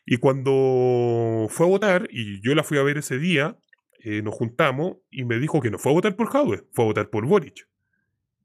[0.07, 3.59] Y cuando fue a votar, y yo la fui a ver ese día,
[4.01, 6.89] eh, nos juntamos y me dijo que no fue a votar por Jaude, fue a
[6.89, 7.69] votar por Boric.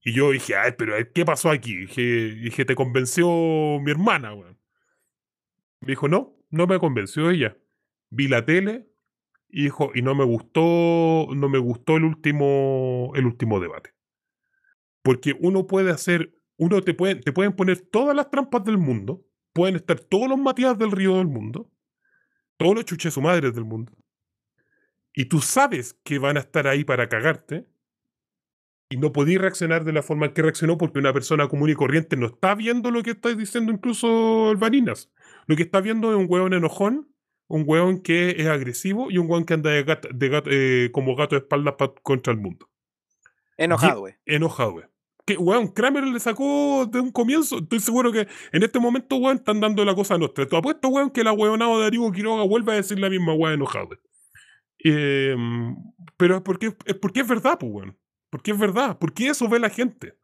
[0.02, 1.76] Y yo dije, ay, pero ¿qué pasó aquí?
[1.76, 3.28] Dije, dije ¿te convenció
[3.82, 4.34] mi hermana?
[4.36, 7.58] Me dijo, no, no me convenció ella.
[8.10, 8.88] Vi la tele
[9.50, 13.94] y dijo, y no me gustó, no me gustó el último, el último debate.
[15.02, 19.26] Porque uno puede hacer, uno te, puede, te pueden poner todas las trampas del mundo,
[19.60, 21.70] pueden estar todos los Matías del Río del mundo,
[22.56, 23.92] todos los chuches su madre del mundo,
[25.14, 27.68] y tú sabes que van a estar ahí para cagarte,
[28.88, 31.76] y no podéis reaccionar de la forma en que reaccionó porque una persona común y
[31.76, 35.12] corriente no está viendo lo que está diciendo incluso el Vaninas.
[35.46, 37.14] Lo que está viendo es un hueón enojón,
[37.48, 41.42] un hueón que es agresivo y un hueón que anda de eh, como gato de
[41.42, 42.70] espaldas contra el mundo.
[43.58, 44.16] Enojado, güey.
[44.26, 44.86] Enojado, güey.
[45.30, 47.60] Que, weón, Kramer le sacó de un comienzo.
[47.60, 50.48] Estoy seguro que en este momento, weón, están dando la cosa a nuestra.
[50.48, 53.54] Tú apuesto, weón, que la weonado de Arigo Quiroga vuelva a decir la misma weón
[53.54, 53.90] enojado.
[54.84, 55.36] Eh,
[56.18, 57.98] pero es porque, es porque es verdad, pues, weón.
[58.32, 58.98] Porque es verdad.
[59.00, 60.18] Porque eso ve la gente.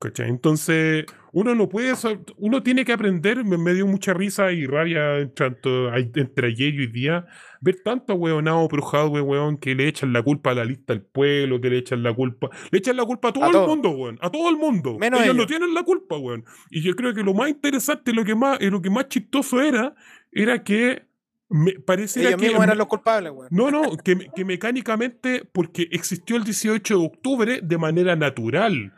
[0.00, 0.28] ¿Cachai?
[0.28, 1.92] Entonces, uno no puede,
[2.36, 6.86] uno tiene que aprender, me, dio mucha risa y rabia tanto, entre ayer y hoy
[6.86, 7.26] día,
[7.60, 11.60] ver tanto weonado brujado, weón, que le echan la culpa a la lista del pueblo,
[11.60, 14.30] que le echan la culpa, le echan la culpa a todo, el mundo, weón, a
[14.30, 14.98] todo el mundo.
[15.00, 16.44] Menos ellos, no tienen la culpa, weón.
[16.70, 19.96] Y yo creo que lo más interesante, lo que más, lo que más chistoso era,
[20.30, 21.08] era que
[21.48, 23.48] me parecía que eran los culpables, weón.
[23.50, 28.92] No, no, que, que mecánicamente, porque existió el 18 de octubre de manera natural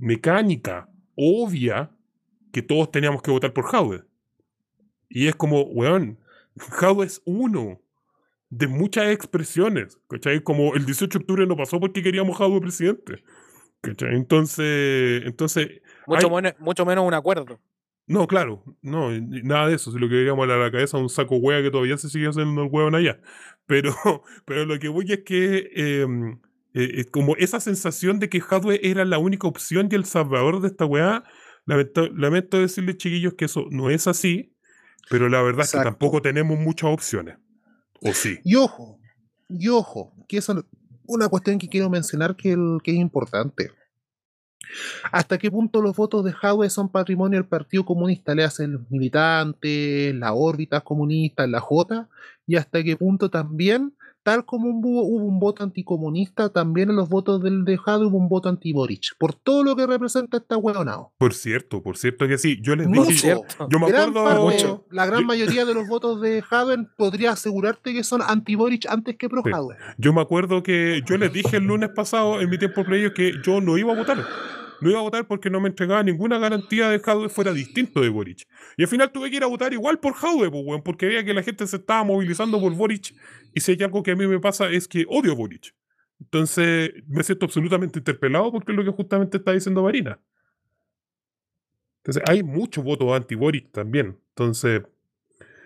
[0.00, 1.90] mecánica obvia
[2.52, 4.06] que todos teníamos que votar por Howard.
[5.08, 6.18] Y es como, weón,
[6.80, 7.80] Howard es uno
[8.48, 10.42] de muchas expresiones, ¿cachai?
[10.42, 13.22] Como el 18 de octubre no pasó porque queríamos Howard presidente.
[13.80, 14.14] ¿cachai?
[14.14, 15.80] Entonces, entonces...
[16.06, 17.60] Mucho, mucho menos un acuerdo.
[18.06, 19.92] No, claro, no, nada de eso.
[19.92, 22.62] Si lo que queríamos a la cabeza un saco hueá que todavía se sigue haciendo
[22.62, 23.20] el hueón allá.
[23.66, 23.94] Pero,
[24.44, 26.40] pero lo que voy es que em,
[26.74, 30.68] eh, como esa sensación de que hardware era la única opción y el salvador de
[30.68, 31.24] esta weá.
[31.66, 34.56] Lamento, decirles, chiquillos, que eso no es así,
[35.08, 37.36] pero la verdad es que tampoco tenemos muchas opciones.
[38.02, 38.38] ¿O sí?
[38.44, 38.98] Y ojo,
[39.48, 40.48] y ojo, que es
[41.06, 43.70] una cuestión que quiero mencionar que, que es importante.
[45.10, 48.34] ¿Hasta qué punto los votos de Jadwe son patrimonio del Partido Comunista?
[48.34, 52.08] Le hacen los militantes, las órbitas comunistas, la J,
[52.46, 57.42] y hasta qué punto también tal como hubo, un voto anticomunista, también en los votos
[57.42, 61.12] del dejado hubo un voto anti-Boric, por todo lo que representa esta hueonado.
[61.18, 62.58] Por cierto, por cierto que sí.
[62.62, 63.36] Yo les dije,
[63.70, 64.84] yo me acuerdo.
[64.90, 69.28] la gran mayoría de los votos de Jaden podría asegurarte que son anti-Boric antes que
[69.28, 69.42] pro
[69.98, 73.34] Yo me acuerdo que yo les dije el lunes pasado en mi tiempo play que
[73.42, 74.18] yo no iba a votar
[74.80, 78.08] no iba a votar porque no me entregaba ninguna garantía de Jaude fuera distinto de
[78.08, 78.46] Boric.
[78.76, 81.34] Y al final tuve que ir a votar igual por Jaude, pues, porque veía que
[81.34, 83.14] la gente se estaba movilizando por Boric.
[83.54, 85.74] Y si hay algo que a mí me pasa es que odio Boric.
[86.20, 90.20] Entonces me siento absolutamente interpelado porque es lo que justamente está diciendo Marina.
[92.02, 94.18] Entonces hay muchos votos anti-Boric también.
[94.30, 94.82] Entonces,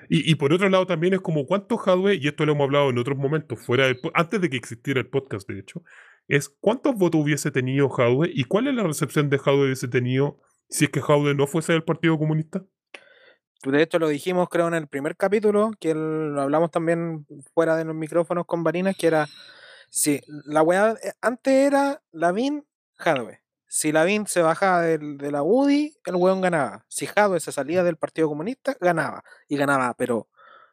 [0.08, 2.98] y, por otro lado también es como cuánto hardware, y esto lo hemos hablado en
[2.98, 5.82] otros momentos, fuera antes de que existiera el podcast, de hecho,
[6.28, 10.40] es cuántos votos hubiese tenido Jaude y cuál es la recepción de Jaude hubiese tenido
[10.68, 12.64] si es que Jaude no fuese del Partido Comunista.
[13.62, 17.84] De hecho, lo dijimos creo en el primer capítulo, que lo hablamos también fuera de
[17.84, 19.26] los micrófonos con Varinas, que era,
[19.90, 23.40] si la weá, eh, antes era Lavín, Jadwe.
[23.66, 26.84] Si Lavín se bajaba de, la UDI, el weón ganaba.
[26.88, 29.24] Si Jadwe se salía del Partido Comunista, ganaba.
[29.48, 30.28] Y ganaba, pero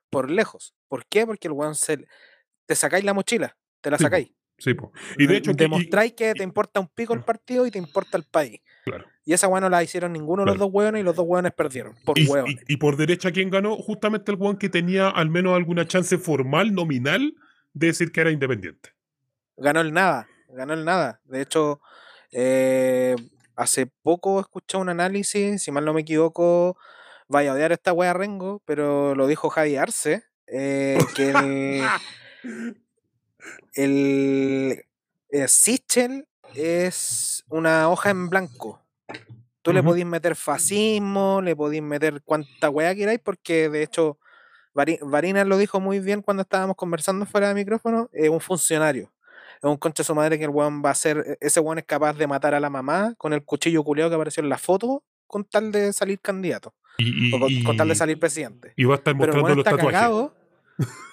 [0.10, 0.76] por lejos.
[0.88, 1.26] ¿Por qué?
[1.26, 2.06] Porque el weón se...
[2.68, 4.28] Te sacáis la mochila, te la sacáis.
[4.28, 4.36] Sí,
[5.18, 5.54] Y de hecho.
[5.54, 8.62] Demostráis que, te importa un pico el partido y te importa el país.
[8.86, 9.06] Claro.
[9.24, 11.54] Y esa weá no la hicieron ninguno de los dos hueones y los dos hueones
[11.54, 11.96] perdieron.
[12.06, 12.28] Por y,
[12.68, 13.76] y, por derecha, ¿quién ganó?
[13.76, 17.36] Justamente el hueón que tenía al menos alguna chance formal, nominal,
[17.74, 18.90] de decir que era independiente.
[19.58, 20.28] Ganó el nada.
[20.50, 21.22] Ganó el nada.
[21.26, 21.82] De hecho,
[22.32, 23.16] eh,
[23.56, 26.78] hace poco escuché un análisis, si mal no me equivoco,
[27.28, 31.84] vaya a odiar esta wea Rengo, pero lo dijo Javi Arce, eh, que el,
[33.74, 34.86] el,
[35.30, 38.82] eh, Sichel es una hoja en blanco.
[39.62, 44.18] Tú le podís meter fascismo, le podís meter cuanta weá queráis, porque de hecho,
[44.74, 49.14] Varina lo dijo muy bien cuando estábamos conversando fuera de micrófono, es un funcionario.
[49.58, 51.78] Es un concha de su madre que el weón va a ser, e-, ese weón
[51.78, 54.58] es capaz de matar a la mamá con el cuchillo culeado que apareció en la
[54.58, 56.74] foto con tal de salir candidato.
[56.98, 58.74] Y, con, tal de salir presidente.
[58.76, 60.00] Y va a estar mostrando pero los está tatuajes.
[60.00, 60.36] Cagado,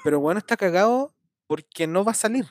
[0.02, 1.12] pero bueno, está cagado
[1.48, 2.46] porque no va a salir.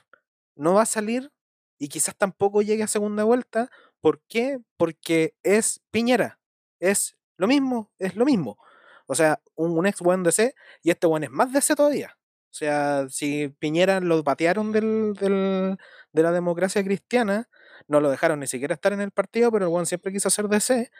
[0.56, 1.32] No va a salir
[1.78, 3.70] y quizás tampoco llegue a segunda vuelta.
[4.02, 4.60] ¿Por qué?
[4.76, 6.40] Porque es Piñera.
[6.80, 8.58] Es lo mismo, es lo mismo.
[9.06, 12.18] O sea, un, ex buen DC y este buen es más DC todavía.
[12.52, 15.78] O sea, si Piñera lo patearon del, del,
[16.12, 17.48] de la democracia cristiana,
[17.88, 20.48] no lo dejaron ni siquiera estar en el partido, pero el buen siempre quiso ser
[20.48, 20.92] DC.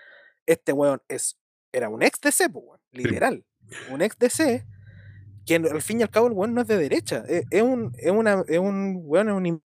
[0.46, 1.38] Este weón es,
[1.72, 2.50] era un ex DC,
[2.92, 3.44] literal.
[3.90, 4.66] Un ex DC
[5.48, 7.24] que al fin y al cabo el weón no es de derecha.
[7.28, 9.64] Es, es un, es, una, es un weón, es un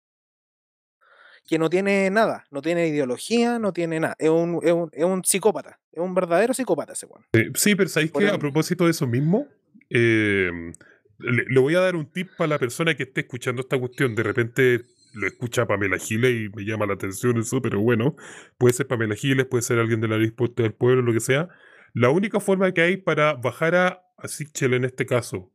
[1.46, 4.14] que no tiene nada, no tiene ideología, no tiene nada.
[4.18, 7.24] Es un, es un, es un psicópata, es un verdadero psicópata ese weón.
[7.56, 9.48] sí, pero ¿sabéis que a propósito de eso mismo?
[9.90, 10.72] Em,
[11.18, 14.14] le, voy a dar un tip para la persona que esté escuchando esta cuestión.
[14.14, 14.82] De repente
[15.14, 18.16] lo escucha Pamela Giles y me llama la atención eso, pero bueno,
[18.56, 21.48] puede ser Pamela Giles, puede ser alguien de la respuesta del pueblo, lo que sea.
[21.92, 25.52] La única forma que hay para bajar a, a Sichel en este caso,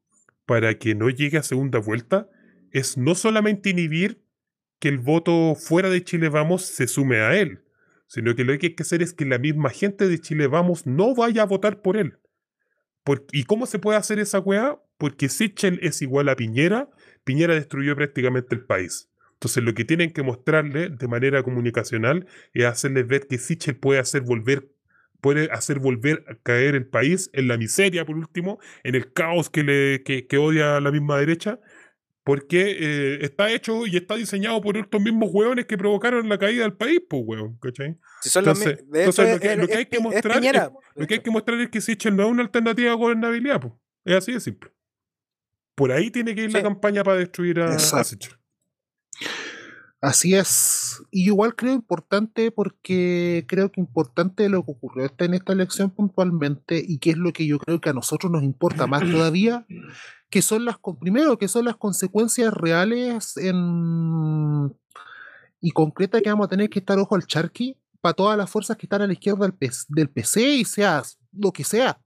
[0.47, 2.27] para que no llegue a segunda vuelta,
[2.71, 4.23] es no solamente inhibir
[4.79, 7.63] que el voto fuera de Chile Vamos se sume a él,
[8.07, 10.87] sino que lo que hay que hacer es que la misma gente de Chile Vamos
[10.87, 12.17] no vaya a votar por él.
[13.31, 14.81] ¿Y cómo se puede hacer esa weá?
[14.97, 16.89] Porque Sichel es igual a Piñera,
[17.23, 19.09] Piñera destruyó prácticamente el país.
[19.33, 23.99] Entonces lo que tienen que mostrarle de manera comunicacional es hacerles ver que Sichel puede
[23.99, 24.71] hacer volver
[25.21, 29.49] puede hacer volver a caer el país en la miseria, por último, en el caos
[29.49, 31.59] que, le, que, que odia la misma derecha,
[32.23, 36.63] porque eh, está hecho y está diseñado por estos mismos hueones que provocaron la caída
[36.63, 37.97] del país, pues hueón, ¿cachai?
[38.35, 40.53] entonces, lo, que, hay que mostrar es,
[40.95, 43.73] lo que hay que mostrar es que Sichel no es una alternativa a gobernabilidad, pues.
[44.03, 44.71] Es así de simple.
[45.75, 48.33] Por ahí tiene que ir la campaña para destruir a, a Sichel.
[49.99, 51.01] Así es.
[51.09, 56.83] Y igual creo importante porque creo que importante lo que ocurrió en esta elección puntualmente
[56.87, 59.65] y que es lo que yo creo que a nosotros nos importa más todavía,
[60.29, 64.71] que son las, primero, que son las consecuencias reales en,
[65.61, 68.77] y concretas que vamos a tener que estar ojo al charqui para todas las fuerzas
[68.77, 69.49] que están a la izquierda
[69.89, 71.99] del, PC y sea lo que sea.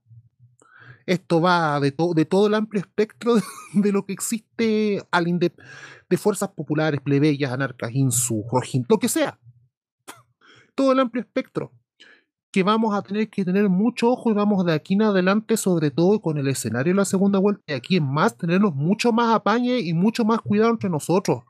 [1.04, 3.34] Esto va de, de todo el amplio espectro
[3.74, 5.28] de, lo que existe al
[6.12, 9.38] de fuerzas populares, plebeyas, anarcas, insu, rojín, lo que sea.
[10.74, 11.72] Todo el amplio espectro
[12.52, 15.90] que vamos a tener que tener mucho ojo y vamos de aquí en adelante, sobre
[15.90, 19.34] todo con el escenario de la segunda vuelta, y aquí en más, tenernos mucho más
[19.34, 21.44] apañe y mucho más cuidado entre nosotros.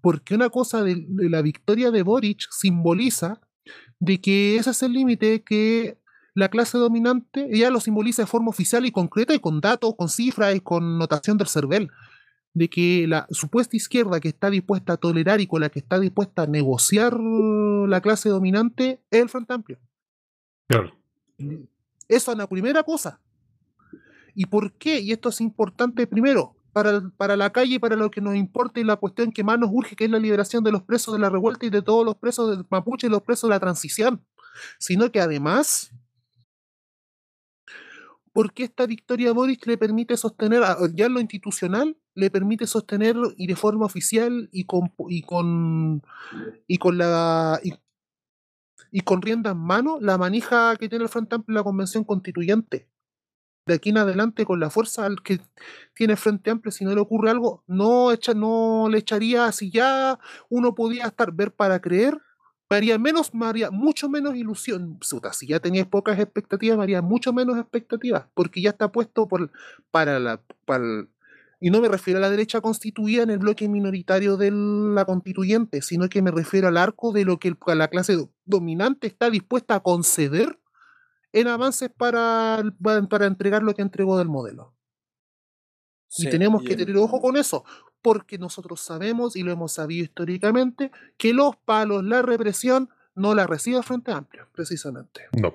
[0.00, 3.38] Porque una cosa de, la victoria de Boric simboliza
[4.00, 5.98] de que ese es el límite que
[6.32, 10.08] la clase dominante ya lo simboliza de forma oficial y concreta y con datos, con
[10.08, 11.90] cifras y con notación del CERVEL
[12.56, 16.00] de que la supuesta izquierda que está dispuesta a tolerar y con la que está
[16.00, 19.78] dispuesta a negociar la clase dominante es el Frente Amplio.
[20.66, 20.96] Claro.
[22.08, 23.20] Esa es la primera cosa.
[24.34, 25.00] ¿Y por qué?
[25.00, 28.84] Y esto es importante primero, para, para la calle, para lo que nos importa y
[28.84, 31.28] la cuestión que más nos urge, que es la liberación de los presos de la
[31.28, 34.24] revuelta y de todos los presos del mapuche y los presos de la transición.
[34.78, 35.92] Sino que además
[38.32, 40.62] porque esta victoria Boris le permite sostener,
[40.94, 46.02] ya en lo institucional, le permite sostener y de forma oficial y con y con
[46.66, 47.60] y con la
[48.90, 52.04] y, con rienda en mano la manija que tiene el Frente Amplio en la Convención
[52.04, 52.88] Constituyente.
[53.66, 55.40] De aquí en adelante, con la fuerza al que
[55.94, 59.70] tiene el Frente Amplio, si no le ocurre algo, no, echa, no le echaría, si
[59.70, 62.16] ya uno podía estar ver para creer,
[62.70, 64.98] me menos, me mucho menos ilusión.
[65.32, 69.50] si ya tenías pocas expectativas, me mucho menos expectativas, porque ya está puesto por,
[69.90, 70.40] para la.
[71.58, 75.80] Y no me refiero a la derecha constituida en el bloque minoritario de la constituyente,
[75.80, 79.80] sino que me refiero al arco de lo que la clase dominante está dispuesta a
[79.80, 80.58] conceder
[81.32, 82.62] en avances para,
[83.08, 84.74] para entregar lo que entregó del modelo.
[86.18, 87.64] y tenemos que tener ojo con eso,
[88.02, 93.46] porque nosotros sabemos y lo hemos sabido históricamente que los palos, la represión, no la
[93.46, 95.22] recibe Frente Amplio, precisamente.
[95.32, 95.54] No.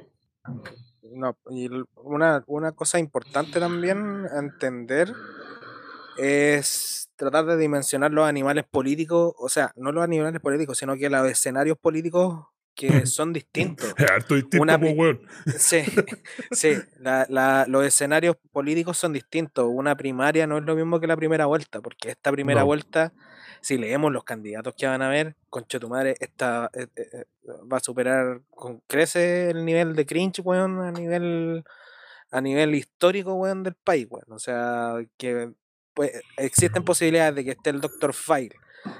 [1.13, 5.13] No, y una, una cosa importante también a entender
[6.17, 11.09] es tratar de dimensionar los animales políticos, o sea, no los animales políticos, sino que
[11.09, 12.45] los escenarios políticos
[12.75, 13.93] que son distintos.
[13.97, 14.79] Harto distinto, Una,
[15.57, 15.83] Sí,
[16.51, 16.75] sí
[17.67, 19.67] los escenarios políticos son distintos.
[19.69, 23.13] Una primaria no es lo mismo que la primera vuelta, porque esta primera vuelta,
[23.61, 27.25] si leemos los candidatos que van a ver, concha tu madre, esta, eh, eh, eh,
[27.71, 31.63] va a superar, con, crece el nivel de cringe, weón, a nivel
[32.33, 34.31] a nivel histórico, weón, del país, weón.
[34.31, 35.51] O sea, que
[35.93, 38.13] pues, existen posibilidades de que esté el Dr.
[38.13, 38.55] File,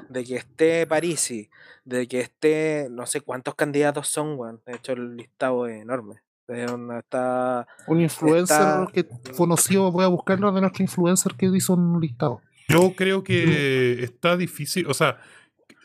[0.09, 1.49] de que esté Parisi,
[1.85, 4.61] de que esté, no sé cuántos candidatos son, weón.
[4.65, 6.21] De hecho, el listado es enorme.
[6.47, 12.41] Está, un influencer que conocido, voy a buscarlo de nuestro influencer que hizo un listado.
[12.67, 15.19] Yo creo que está difícil, o sea,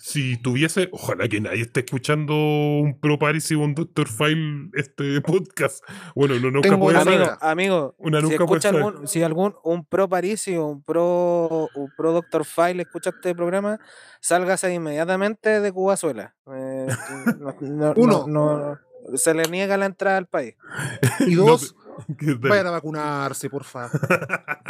[0.07, 5.21] si tuviese, ojalá que nadie esté escuchando un Pro Paris y un Doctor File este
[5.21, 5.83] podcast.
[6.15, 10.47] Bueno, no, nunca puede amigo, Amigo, Una si, escucha algún, si algún un Pro Paris
[10.47, 13.81] y un Pro, un Pro Doctor File escucha este programa,
[14.21, 16.37] sálgase inmediatamente de Cubazuela.
[16.53, 16.87] Eh,
[17.97, 18.27] Uno.
[18.29, 18.79] No,
[19.17, 20.55] se le niega la entrada al país.
[21.27, 21.75] Y dos,
[22.41, 23.91] Vayan a vacunarse, por favor.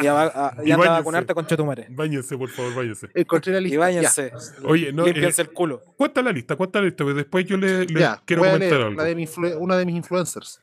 [0.01, 1.87] Y a, a, vacunarte con Chetumare.
[1.91, 3.09] Báñense, por favor, báñense.
[3.14, 3.74] Encontré la lista.
[3.74, 4.33] Y báñense.
[4.64, 5.05] Oye, no.
[5.05, 5.83] Límpiense el culo.
[5.97, 7.87] Cuenta la lista, cuenta la lista, después yo le,
[8.24, 8.91] quiero comentar algo.
[8.97, 10.61] La de una de mis influencers.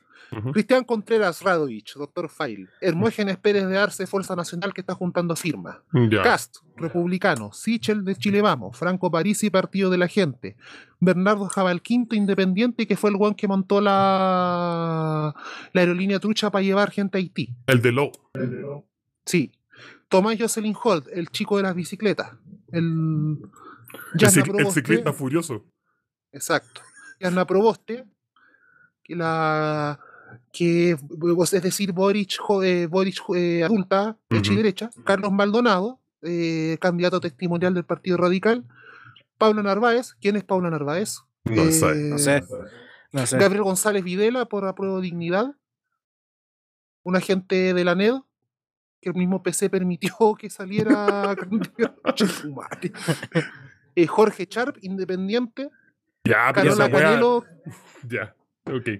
[0.52, 2.68] Cristian Contreras Radovich, doctor Fail.
[2.80, 5.78] Hermógenes Pérez de Arce, Fuerza Nacional, que está juntando firmas.
[6.22, 7.52] Cast, republicano.
[7.52, 8.76] Sichel de Chile Vamos.
[8.76, 10.56] Franco Parisi, Partido de la Gente.
[11.00, 15.34] Bernardo Jabalquinto, independiente, que fue el guan que montó la,
[15.72, 17.54] la aerolínea trucha para llevar gente a Haití.
[17.66, 18.12] El de Low.
[19.26, 19.52] Sí.
[20.08, 22.32] Tomás Jocelyn Holt, el chico de las bicicletas.
[22.70, 23.38] El.
[24.18, 25.64] El, ciclista furioso.
[26.32, 26.82] Exacto.
[27.20, 28.04] Yasna Proboste,
[29.04, 30.00] que la
[30.52, 37.20] que es decir, Boric, eh, Boric eh, adulta, derecha y derecha, Carlos Maldonado, eh, candidato
[37.20, 38.64] testimonial del Partido Radical,
[39.38, 40.14] Pablo Narváez.
[40.20, 41.20] ¿Quién es Pablo Narváez?
[41.44, 41.94] No, sé.
[41.94, 42.42] no sé.
[43.38, 45.54] Gabriel González Videla por apruebo dignidad.
[47.02, 48.14] Un agente de la NED
[49.04, 51.36] que el mismo PC permitió que saliera.
[53.94, 55.68] eh, Jorge Charp, independiente.
[56.24, 57.44] Ya, Carola Canelo.
[58.08, 58.34] Ya,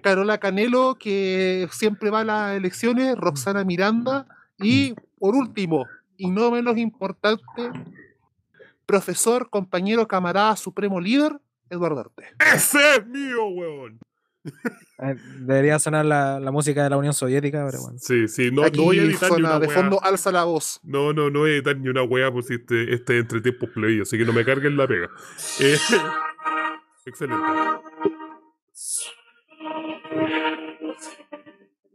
[0.02, 3.16] Carola Canelo, que siempre va a las elecciones.
[3.16, 4.26] Roxana Miranda.
[4.58, 5.86] Y por último,
[6.16, 7.70] y no menos importante,
[8.86, 11.40] profesor, compañero, camarada, supremo líder,
[11.70, 12.24] Eduardo Arte.
[12.54, 13.98] ¡Ese es mío, weón!
[14.44, 17.98] Eh, debería sonar la, la, música de la Unión Soviética, pero bueno.
[17.98, 20.80] Sí, sí, no, no voy a editar ni una De fondo alza la voz.
[20.82, 23.70] No, no, no voy a editar ni una wea por si este, este entre tiempos
[24.02, 25.08] así que no me carguen la pega.
[25.60, 25.78] Eh,
[27.06, 27.42] excelente.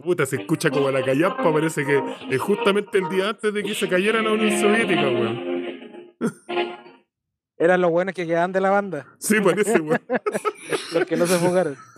[0.01, 3.75] Puta, se escucha como la callampa, parece que es justamente el día antes de que
[3.75, 6.15] se cayera la Unión Soviética, weón.
[7.57, 9.05] Eran los buenos que quedaban de la banda.
[9.17, 10.01] Sí, parece, weón.
[10.93, 11.75] los que no se fugaron.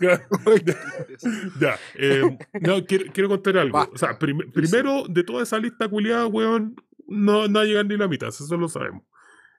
[1.60, 3.88] ya, eh, no, quiero, quiero, contar algo.
[3.92, 6.74] O sea, primero, de toda esa lista culiada, weón,
[7.06, 9.04] no, no llegan ni la mitad, eso lo sabemos.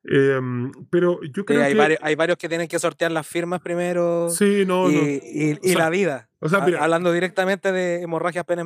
[0.06, 1.78] Em, pero yo creo hay que.
[1.78, 4.30] Varios, hay varios que tienen que sortear las firmas primero.
[4.30, 5.60] Sí, no, y, no.
[5.62, 6.30] Y, la vida.
[6.44, 8.66] O sea, hablando directamente de hemorragias penes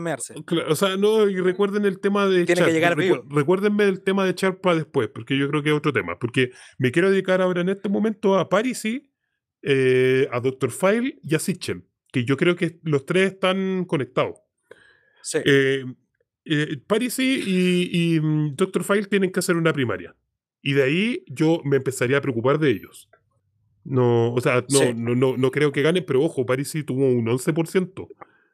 [0.68, 2.46] o sea, no, y recuerden el tema de.
[2.46, 3.24] Tiene que llegar vivo.
[3.30, 6.18] Recuérdenme el tema de Charpa después, porque yo creo que es otro tema.
[6.18, 9.12] Porque me quiero dedicar ahora en este momento a Parisi,
[9.62, 10.72] eh, a Dr.
[10.72, 14.40] File y a Sitchell, que yo creo que los tres están conectados.
[15.22, 15.38] Sí.
[15.46, 15.86] Eh,
[16.46, 18.84] eh, Parisi y, y mm, Dr.
[18.84, 20.16] File tienen que hacer una primaria.
[20.64, 23.08] Y de ahí yo me empezaría a preocupar de ellos.
[23.88, 28.08] No, o sea, no, no, no, creo que ganen, pero ojo, Parisi tuvo un 11%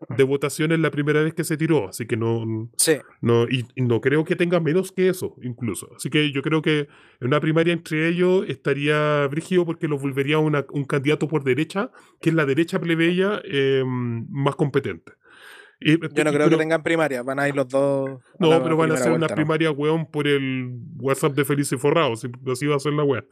[0.10, 2.98] de votaciones la primera vez que se tiró, así que no, sí.
[3.22, 5.90] no y, no creo que tenga menos que eso, incluso.
[5.96, 6.88] Así que yo creo que
[7.20, 11.90] en una primaria entre ellos estaría brígido porque los volvería una, un candidato por derecha,
[12.22, 15.14] que es la derecha plebeya eh, más competente.
[15.80, 18.22] Yo no creo que tengan primaria, van a ir los dos.
[18.40, 22.14] No, pero van a hacer una primaria, weón, por el WhatsApp de Feliz y Forrado.
[22.14, 23.26] Así va a ser la weá.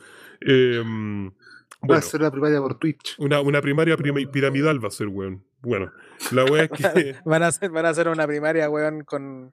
[1.89, 3.15] Va a ser la primaria por Twitch.
[3.17, 5.43] Una, una primaria piramidal va a ser, weón.
[5.61, 5.91] Bueno,
[6.31, 7.15] la weá es que.
[7.25, 9.51] van, a hacer, van a hacer una primaria, weón, con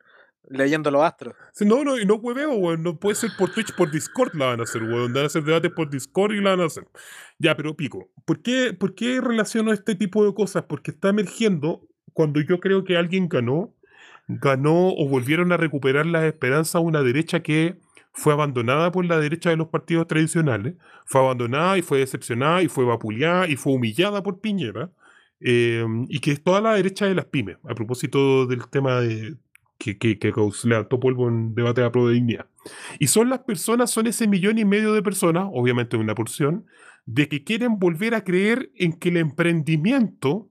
[0.51, 1.35] leyendo los astros.
[1.61, 2.83] no, no, y no hueveo, weón.
[2.83, 5.13] No puede ser por Twitch, por Discord la van a hacer, weón.
[5.13, 6.87] Van a hacer debates por Discord y la van a hacer.
[7.39, 8.11] Ya, pero pico.
[8.25, 10.65] ¿Por qué, ¿Por qué relaciono este tipo de cosas?
[10.65, 13.75] Porque está emergiendo cuando yo creo que alguien ganó,
[14.27, 17.79] ganó o volvieron a recuperar las esperanzas una derecha que
[18.13, 20.75] fue abandonada por la derecha de los partidos tradicionales,
[21.07, 24.91] fue abandonada y fue decepcionada y fue vapuleada y fue humillada por Piñera,
[25.41, 29.37] em, y que es toda la derecha de las pymes, a propósito del tema de,
[29.79, 30.33] que, que, que
[30.65, 32.47] levantó polvo en debate de la de dignidad.
[32.99, 36.67] Y son las personas, son ese millón y medio de personas, obviamente una porción,
[37.07, 40.51] de que quieren volver a creer en que el emprendimiento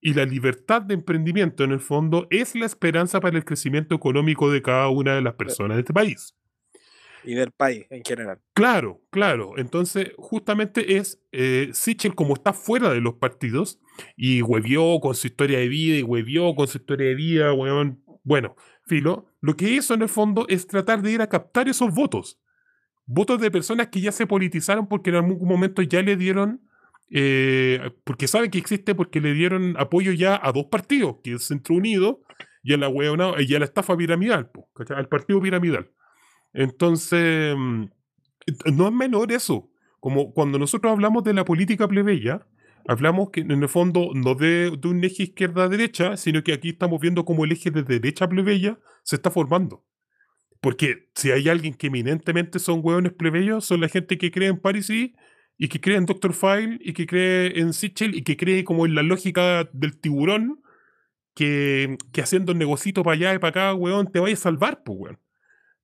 [0.00, 4.50] y la libertad de emprendimiento en el fondo es la esperanza para el crecimiento económico
[4.50, 6.34] de cada una de las personas de este país.
[7.26, 8.40] Y del país en general.
[8.54, 9.58] Claro, claro.
[9.58, 13.80] Entonces, justamente es eh, Sichel, como está fuera de los partidos,
[14.16, 17.52] y huevió con su historia de vida, y huevió con su historia de vida,
[18.22, 18.56] bueno,
[18.86, 22.40] filo, lo que hizo en el fondo es tratar de ir a captar esos votos.
[23.04, 26.60] Votos de personas que ya se politizaron porque en algún momento ya le dieron
[27.10, 31.44] eh, porque saben que existe porque le dieron apoyo ya a dos partidos, que es
[31.44, 32.22] Centro Unido
[32.62, 32.90] y a la,
[33.38, 34.50] y a la estafa piramidal,
[34.88, 35.90] al partido piramidal.
[36.56, 37.84] Entonces, mm,
[38.74, 39.70] no es menor eso.
[40.00, 42.46] Como cuando nosotros hablamos de la política plebeya,
[42.88, 47.24] hablamos que en el fondo no de, un eje izquierda-derecha, sino que aquí estamos viendo
[47.24, 49.84] cómo el eje de derecha plebeya se está formando.
[50.62, 54.58] Porque si hay alguien que eminentemente son hueones plebeyos, son la gente que cree en
[54.58, 58.64] París y que cree en Doctor File y que cree en Sichel y que cree
[58.64, 60.62] como en la lógica del tiburón
[61.34, 64.82] que, que haciendo un negocito para allá y para acá, weón, te vaya a salvar,
[64.84, 65.25] pues, weón.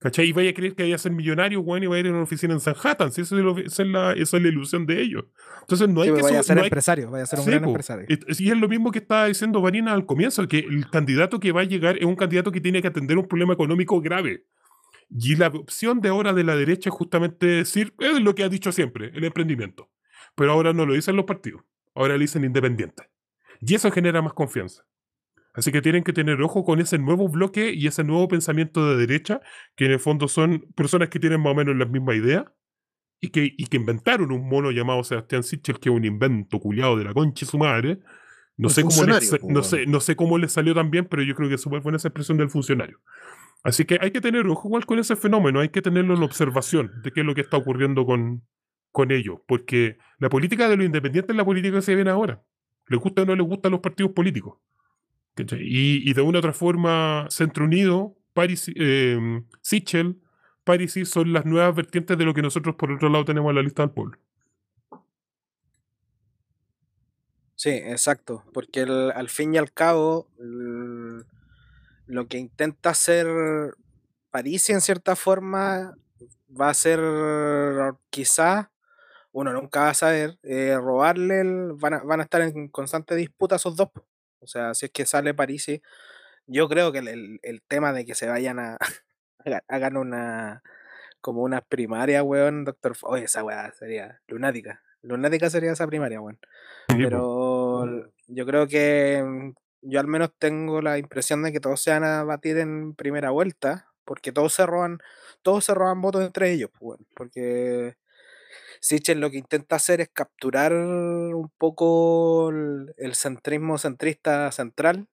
[0.03, 0.27] ¿Cachai?
[0.27, 2.11] Y vaya a creer que vaya a ser millonario, weón, y vaya a ir a
[2.11, 3.13] una oficina en Sanhattan.
[3.13, 3.21] ¿sí?
[3.21, 5.25] Eso es esa, es la, esa es la ilusión de ellos.
[5.61, 6.23] Entonces no hay que...
[6.23, 8.07] Vaya a ser empresario, vaya a ser un gran empresario.
[8.09, 11.61] Y es lo mismo que estaba diciendo Vanina al comienzo, que el candidato que va
[11.61, 14.45] a llegar es un candidato que tiene que atender un problema económico grave.
[15.09, 18.49] Y la opción de ahora de la derecha es justamente decir, es lo que ha
[18.49, 19.91] dicho siempre, el emprendimiento.
[20.35, 21.63] Pero ahora no lo dicen los partidos,
[21.95, 23.07] ahora lo dicen independientes.
[23.61, 24.85] Y eso genera más confianza.
[25.55, 28.97] Así que tienen que tener ojo con ese nuevo bloque y ese nuevo pensamiento de
[28.97, 29.41] derecha,
[29.77, 32.45] que en el fondo son personas que tienen más o menos las mismas ideas
[33.21, 36.97] y que, y que inventaron un mono llamado Sebastián Sichel, que es un invento culiado
[36.97, 38.01] de la concha y su madre.
[38.57, 41.49] No sé, cómo no, sé, no sé cómo le salió tan bien, pero yo creo
[41.49, 43.01] que es súper buena esa expresión del funcionario.
[43.63, 47.01] Así que hay que tener ojo igual con ese fenómeno, hay que tenerlo en observación
[47.03, 48.43] de qué es lo que está ocurriendo con,
[48.91, 52.43] con ellos, porque la política de los independientes es la política que se viene ahora.
[52.89, 54.59] Les gusta o no les gustan los partidos políticos.
[55.37, 60.21] Y, de una u otra forma, Centro Unido, Paris, eh, Sichel,
[60.65, 63.63] Parisi son las nuevas vertientes de lo que nosotros por otro lado tenemos en la
[63.63, 64.19] lista del pueblo.
[67.57, 70.29] Sí, exacto, porque al fin y al cabo
[72.07, 73.27] lo que intenta hacer
[74.31, 75.97] París en cierta forma
[76.49, 77.01] va a ser
[78.11, 78.73] quizá,
[79.31, 83.15] uno nunca va a saber, eh, robarle, el, van, a, van, a, estar en constante
[83.15, 83.89] disputa esos dos.
[84.43, 85.71] O sea, si es que sale París,
[86.47, 88.79] yo creo que el, el, tema de que se vayan a,
[89.69, 90.63] hagan una,
[91.21, 94.83] como una primaria, weón, doctor, oye, esa weá sería lunática.
[95.03, 96.39] Lunática sería esa primaria, weón.
[96.89, 102.05] Pero yo creo que yo al menos tengo la impresión de que todos se van
[102.05, 104.99] a batir en primera vuelta, porque todos se roban,
[105.43, 107.97] todos se roban votos entre ellos, pues, porque
[108.81, 115.09] Sichel lo que intenta hacer es capturar un poco el, centrismo centrista central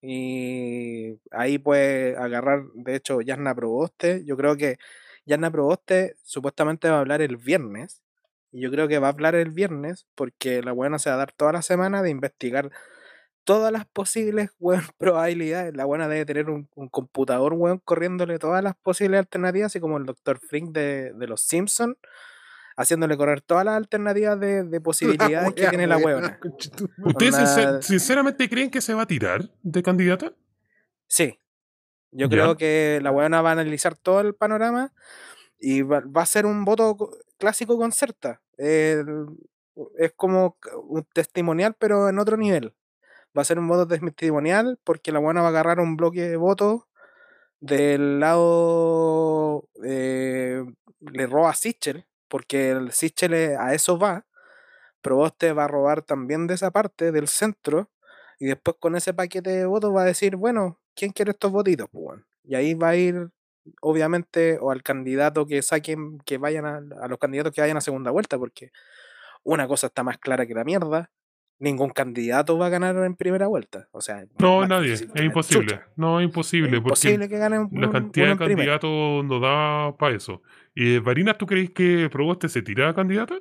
[0.00, 4.76] y ahí puede agarrar, de hecho, Yasna Proboste, yo creo que
[5.26, 8.02] Yasna Proboste supuestamente va a hablar el viernes,
[8.54, 11.18] y yo creo que va a hablar el viernes porque la buena se va a
[11.18, 12.70] dar toda la semana de investigar
[13.44, 14.50] todas las posibles
[14.98, 15.76] probabilidades.
[15.76, 20.06] La buena debe tener un, computador weón, corriéndole todas las posibles alternativas, así como el
[20.06, 20.38] Dr.
[20.38, 21.96] Frink de, los Simpsons,
[22.76, 26.38] haciéndole correr todas las alternativas de, posibilidades que tiene la weona.
[27.04, 30.32] ¿Ustedes sinceramente creen que se va a tirar de candidata?
[31.06, 31.40] Sí.
[32.10, 34.92] Yo creo que la weona va a analizar todo el panorama
[35.58, 36.96] y va, a ser un voto
[37.38, 38.40] clásico con Certa.
[38.56, 39.02] es
[40.14, 40.56] como
[40.88, 42.72] un testimonial, pero en otro nivel
[43.36, 46.36] va a ser un voto testimonial porque la buena va a agarrar un bloque de
[46.36, 46.82] votos
[47.60, 50.64] del lado eh,
[51.00, 54.26] le roba a Sichel, porque el Sichel a eso va.
[55.02, 57.92] Proboste va a robar también de esa parte del centro
[58.40, 61.88] y después con ese paquete de votos va a decir, bueno, ¿quién quiere estos votitos?
[62.42, 63.28] Y ahí va a ir,
[63.80, 67.80] obviamente, o al candidato que saquen, que vayan a, a los candidatos que vayan a
[67.80, 68.72] segunda vuelta, porque
[69.44, 71.12] una cosa está más clara que la mierda,
[71.58, 73.88] ningún candidato va a ganar en primera vuelta.
[73.92, 75.80] O sea, no, nadie, es imposible.
[75.96, 76.76] No, es imposible.
[76.76, 80.42] imposible que gane La cantidad de candidatos no da para eso.
[80.74, 83.36] ¿Y Varinas, tú crees que Proboste se tira a candidata?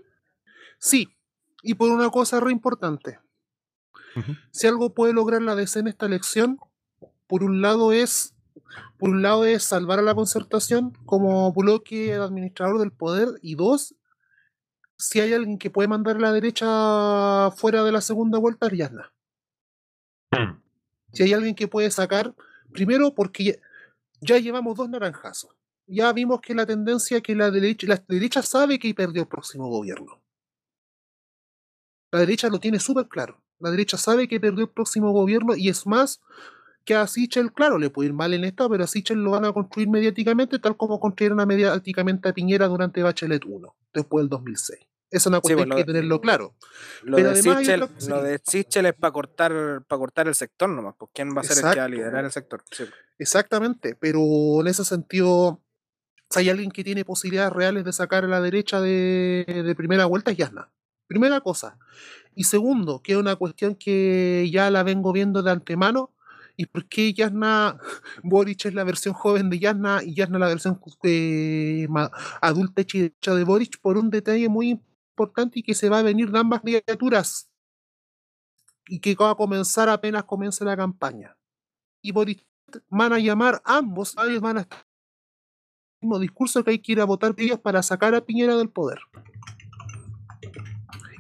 [0.77, 1.15] Sí,
[1.61, 3.19] y por una cosa re importante.
[4.51, 6.59] Si algo puede lograr la DC en esta elección,
[7.27, 8.35] por un lado es
[8.97, 13.95] por un lado es salvar a la concertación como bloque administrador del poder y dos
[14.97, 18.91] si hay alguien que puede mandar a la derecha fuera de la segunda vuelta, es
[20.31, 20.61] mm.
[21.11, 22.33] Si hay alguien que puede sacar,
[22.71, 23.59] primero porque
[24.21, 25.51] ya, llevamos dos naranjazos.
[25.85, 29.67] Ya vimos que la tendencia que la derecha, la derecha sabe que perdió el próximo
[29.67, 30.21] gobierno.
[32.11, 33.41] La derecha lo tiene súper claro.
[33.59, 36.21] La derecha sabe que perdió el próximo gobierno y es más
[36.85, 39.45] que a Sichel, claro, le puede ir mal en esto, pero a Sichel lo van
[39.45, 44.79] a construir mediáticamente tal como construyeron mediáticamente a Piñera durante Bachelet 1, después del 2006.
[44.79, 46.55] Esa es una cuestión que hay que tenerlo claro.
[47.03, 47.35] Lo, de,
[48.43, 51.71] Sichel, es para cortar, para cortar el sector nomás, pues quién va a ser el
[51.71, 52.63] que va a liderar el sector.
[53.19, 55.61] Exactamente, pero en ese sentido,
[56.31, 60.05] si hay alguien que tiene posibilidades reales de sacar a la derecha de, de primera
[60.05, 60.71] vuelta es Yasna.
[61.05, 61.77] Primera cosa.
[62.33, 66.12] Y segundo, que es una cuestión que ya la vengo viendo de antemano,
[66.55, 67.77] ¿Y por qué Yasna,
[68.21, 71.87] Boric es la versión joven de Yasna y Yasna la versión eh,
[72.41, 73.79] adulta hecha de Boric?
[73.81, 77.49] Por un detalle muy importante y que se va a venir de ambas criaturas
[78.87, 81.35] y que va a comenzar apenas comience la campaña.
[82.01, 82.45] Y Boric
[82.89, 84.79] van a llamar ambos, ellos van a estar
[86.01, 88.69] el mismo discurso que hay que ir a votar ellos para sacar a Piñera del
[88.69, 88.99] poder.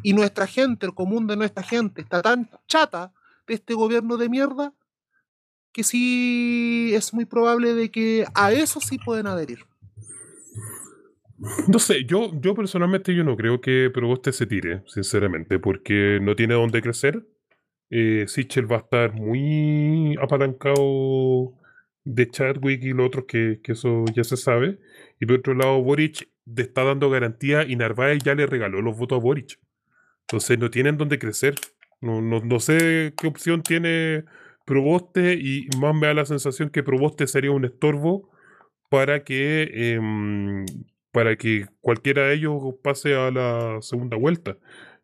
[0.03, 3.13] Y nuestra gente, el común de nuestra gente, está tan chata
[3.47, 4.73] de este gobierno de mierda
[5.73, 9.59] que sí es muy probable de que a eso sí pueden adherir.
[11.67, 16.35] No sé, yo, yo personalmente yo no creo que Proboste se tire, sinceramente, porque no
[16.35, 17.25] tiene dónde crecer.
[17.89, 18.25] Eh,
[18.71, 21.53] va a estar muy apalancado
[22.05, 24.79] de Chadwick y los otros, que, que, eso ya se sabe.
[25.19, 29.17] Y por otro lado, Boric está dando garantía y Narváez ya le regaló los votos
[29.17, 29.59] a Boric.
[30.21, 31.55] Entonces no tienen dónde crecer.
[31.99, 34.25] No, no, no sé qué opción tiene
[34.65, 38.29] Proboste y más me da la sensación que Proboste sería un estorbo
[38.89, 40.65] para que, em,
[41.11, 42.53] para que cualquiera de ellos
[42.83, 44.57] pase a la segunda vuelta.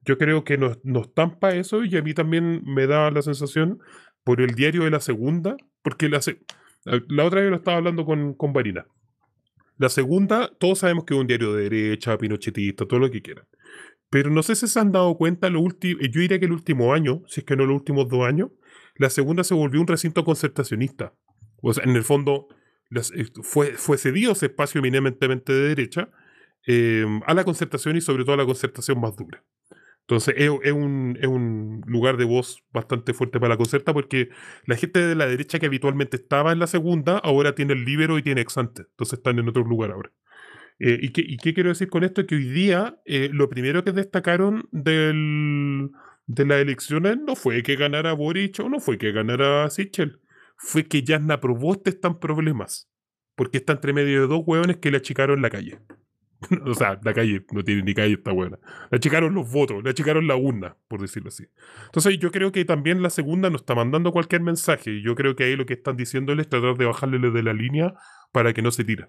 [0.05, 3.79] Yo creo que nos, nos tampa eso y a mí también me da la sensación
[4.23, 6.19] por el diario de la segunda, porque la,
[6.85, 8.85] la otra vez lo estaba hablando con, con Varina.
[9.77, 13.45] La segunda, todos sabemos que es un diario de derecha, pinochetista, todo lo que quieran.
[14.09, 17.23] Pero no sé si se han dado cuenta, lo yo diría que el último año,
[17.27, 18.49] si es que no los últimos dos años,
[18.99, 21.13] la segunda se volvió un recinto concertacionista.
[21.61, 22.49] O sea, en el fondo
[22.91, 26.09] eh, fue, fue cedido ese espacio eminentemente de derecha
[26.67, 29.43] em, a la concertación y sobre todo a la concertación más dura.
[30.01, 34.29] Entonces es, un, lugar de voz bastante fuerte para la concerta porque
[34.65, 38.17] la gente de la derecha que habitualmente estaba en la segunda ahora tiene el libero
[38.17, 38.81] y tiene exante.
[38.89, 40.11] Entonces están en otro lugar ahora.
[40.79, 42.25] Eh, ¿y, qué, ¿y, qué, quiero decir con esto?
[42.25, 45.91] Que hoy día eh, lo primero que destacaron del,
[46.29, 50.21] de las elecciones no fue que ganara Boric o no fue que ganara Sichel.
[50.57, 52.87] Fue que Jasna Proboste están problemas.
[53.35, 55.79] Porque está entre medio de dos hueones que le achicaron la calle.
[56.67, 58.59] o sea, la calle no tiene ni calle esta buena.
[58.91, 61.45] Le achicaron los votos, le achicaron la urna, por decirlo así.
[61.85, 65.01] Entonces yo creo que también la segunda nos está mandando cualquier mensaje.
[65.01, 67.95] Yo creo que ahí lo que están diciéndole es tratar de bajarle de la línea
[68.31, 69.07] para que no se tire.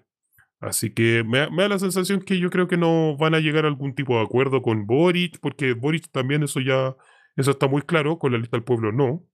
[0.59, 3.65] Así que me, me, da la sensación que yo creo que no van a llegar
[3.65, 6.95] a algún tipo de acuerdo con Boric, porque Boric también eso ya
[7.35, 9.25] eso está muy claro, con la lista del pueblo no.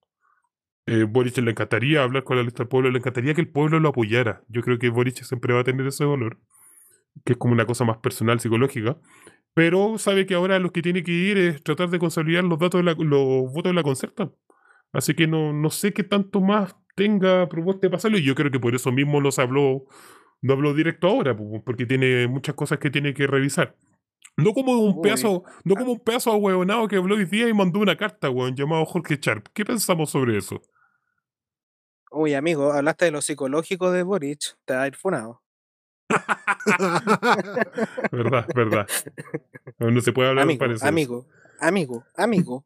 [0.86, 3.80] Eh, Boric le encantaría hablar con la lista del pueblo, le encantaría que el pueblo
[3.80, 4.44] lo apoyara.
[4.48, 6.40] Yo creo que Boric siempre va a tener ese valor,
[7.26, 8.98] que es como una cosa más personal, psicológica.
[9.54, 12.80] Pero sabe que ahora lo que tiene que ir es tratar de consolidar los datos
[12.80, 14.32] de la, los votos de la concerta.
[14.94, 18.18] Así que no, no sé qué tanto más tenga propuesta de pasarlo.
[18.18, 19.86] Y yo creo que por eso mismo los habló,
[20.42, 21.36] no habló directo ahora,
[21.66, 23.76] porque tiene muchas cosas que tiene que revisar.
[24.38, 27.80] No como un pedazo, no como un pedazo ahueonado que habló hoy día y mandó
[27.80, 29.48] una carta, weón, llamado Jorge Sharp.
[29.52, 30.62] ¿Qué pensamos sobre eso?
[32.12, 35.42] Uy, amigo, hablaste de lo psicológico de Boric, te ha funado.
[38.12, 38.88] verdad, verdad.
[39.80, 41.28] No se puede hablar amigo, amigo,
[41.60, 42.64] amigo, amigo.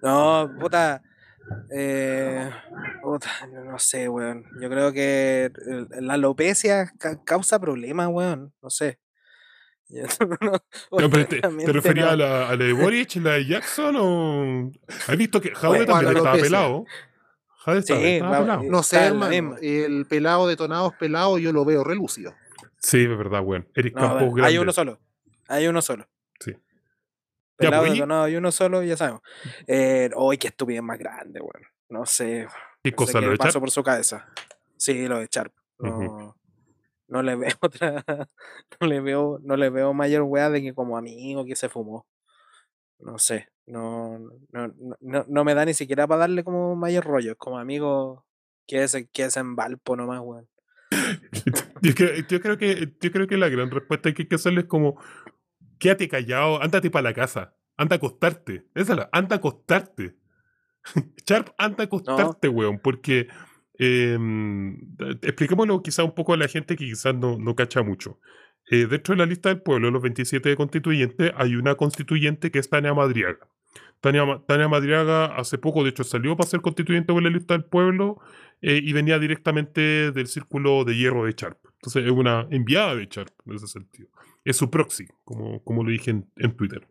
[0.00, 1.02] no, puta,
[1.70, 2.50] eh,
[3.02, 4.44] puta, no sé, weón.
[4.60, 5.50] Yo creo que
[6.00, 6.92] la alopecia
[7.24, 8.54] causa problemas, weón.
[8.62, 9.00] No sé.
[9.88, 14.72] te, referías a, la, a, la, de Boric, la de Jackson o.
[15.06, 16.84] ¿Has visto que Jade también estaba pelado?
[17.58, 18.62] Jade estaba, sí, pelado.
[18.64, 22.34] No sé, hermano, el pelado detonado es pelado, yo lo veo relúcido.
[22.78, 23.68] Sí, es verdad, weón.
[23.74, 24.46] Eric Campos grande.
[24.46, 25.00] Hay uno solo.
[25.48, 26.08] Hay uno solo.
[26.40, 26.52] Sí.
[27.56, 29.22] Pelado pues, detonado, hay uno solo, ya sabemos.
[29.66, 31.64] Eh, Hoy, qué estupidez más grande, weón.
[31.88, 32.48] No sé.
[32.82, 34.26] ¿Qué cosa lo de pasó por su cabeza.
[34.76, 35.52] Sí, lo de Sharp.
[35.78, 36.36] No
[37.08, 38.04] no le veo otra,
[38.80, 42.06] no le veo, no le veo mayor weá de que como amigo que se fumó.
[42.98, 44.18] No sé, no,
[44.50, 48.24] no, no, no me da ni siquiera para darle como mayor rollo, como amigo
[48.66, 50.48] que es, que es en Valpo nomás, weón.
[51.82, 54.62] yo, creo, yo, creo que, yo creo que la gran respuesta que hay que hacerle
[54.62, 54.98] es como,
[55.78, 60.16] quédate callado, ándate para la casa, anda a acostarte, esa la, anda a acostarte.
[61.26, 63.28] Sharp, anda a acostarte, weón, porque
[63.78, 64.18] eh,
[65.22, 68.18] expliquémoslo quizá un poco a la gente que quizás no, no cacha mucho.
[68.70, 72.70] eh, dentro de la lista del pueblo, los 27 constituyentes, hay una constituyente que es
[72.70, 73.48] Tania Madriaga.
[74.00, 77.64] Tania, Tania Madriaga hace poco, de hecho, salió para ser constituyente de la lista del
[77.64, 78.20] pueblo
[78.62, 81.58] eh, y venía directamente del círculo de hierro de Charp.
[81.74, 84.08] Entonces es una enviada de Charp en ese sentido.
[84.44, 86.86] Es su proxy, como, como lo dije en Twitter.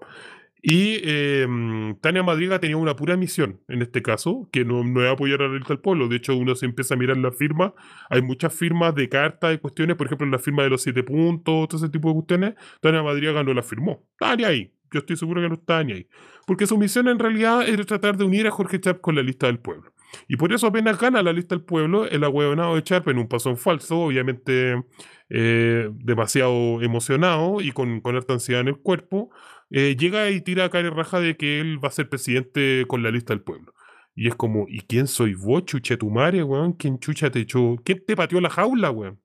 [0.66, 5.12] Y em, Tania Madriga tenía una pura misión, en este caso, que no, no es
[5.12, 6.08] apoyar a la lista del pueblo.
[6.08, 7.74] De hecho, uno se empieza a mirar la firma.
[8.10, 11.68] Hay muchas firmas de cartas y cuestiones, por ejemplo, la firma de los siete puntos,
[11.68, 12.56] todo ese tipo de cuestiones.
[12.80, 14.08] Tania Madriga no la firmó.
[14.18, 14.74] Tania ahí.
[14.90, 16.08] Yo estoy seguro que no está ni ahí.
[16.48, 19.48] Porque su misión en realidad era tratar de unir a Jorge Chap con la lista
[19.48, 19.92] del pueblo.
[20.28, 23.28] Y por eso apenas gana la lista del pueblo, el ahueonado de Charp en un
[23.28, 24.84] pasón falso, obviamente
[25.30, 29.32] eh, demasiado emocionado y con, con harta ansiedad en el cuerpo,
[29.76, 33.02] eh, llega y tira a cara raja de que él va a ser presidente con
[33.02, 33.74] la lista del pueblo.
[34.14, 36.74] Y es como, ¿y quién soy vos, chucha tu madre, weón?
[36.74, 37.78] ¿Quién chucha te echó?
[37.84, 39.20] ¿Quién te pateó la jaula, weón?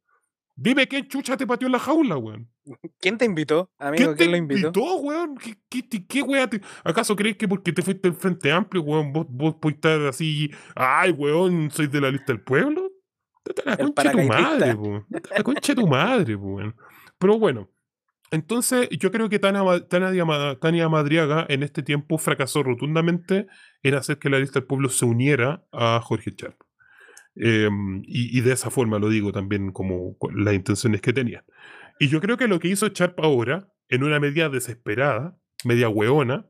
[0.56, 2.48] Dime quién chucha te pateó la jaula, weón.
[2.98, 4.14] ¿Quién te invitó, amigo?
[4.16, 4.68] ¿Quién, lo invitó?
[4.68, 5.36] invitó weón?
[5.36, 6.48] ¿Qué, qué, qué weón?
[6.82, 10.50] ¿Acaso crees que porque te fuiste del Frente Amplio, weón, vos, vos podés estar así,
[10.74, 12.90] ay, weón, soy de la lista del pueblo?
[13.44, 15.06] Date la concha de tu madre, weón.
[15.10, 16.74] Date la concha de tu madre, weón.
[17.18, 17.68] Pero bueno,
[18.30, 23.46] entonces, yo creo que Tania, Madriaga en este tiempo fracasó rotundamente
[23.82, 26.60] en hacer que la lista del pueblo se uniera a Jorge Charp.
[27.36, 31.44] Em, y, de esa forma lo digo también como las intenciones que tenía.
[32.00, 36.46] Y yo creo que lo que hizo Charp ahora, en una medida desesperada, media hueona,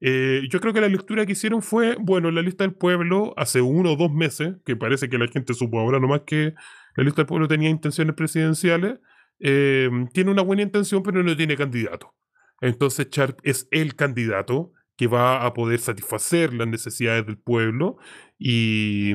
[0.00, 3.60] eh, yo creo que la lectura que hicieron fue, bueno, la lista del pueblo hace
[3.60, 6.54] uno o dos meses, que parece que la gente supo ahora nomás que
[6.96, 8.98] la lista del pueblo tenía intenciones presidenciales,
[9.46, 12.14] Em, tiene una buena intención, pero no tiene candidato.
[12.62, 17.98] Entonces Sharp es el candidato que va a poder satisfacer las necesidades del pueblo
[18.38, 19.12] y,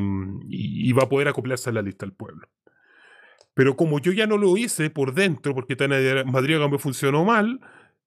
[0.93, 2.47] va a poder acoplarse a la lista del pueblo.
[3.55, 5.75] Pero como yo ya no lo hice por dentro, porque
[6.27, 7.59] Madriaga me funcionó mal,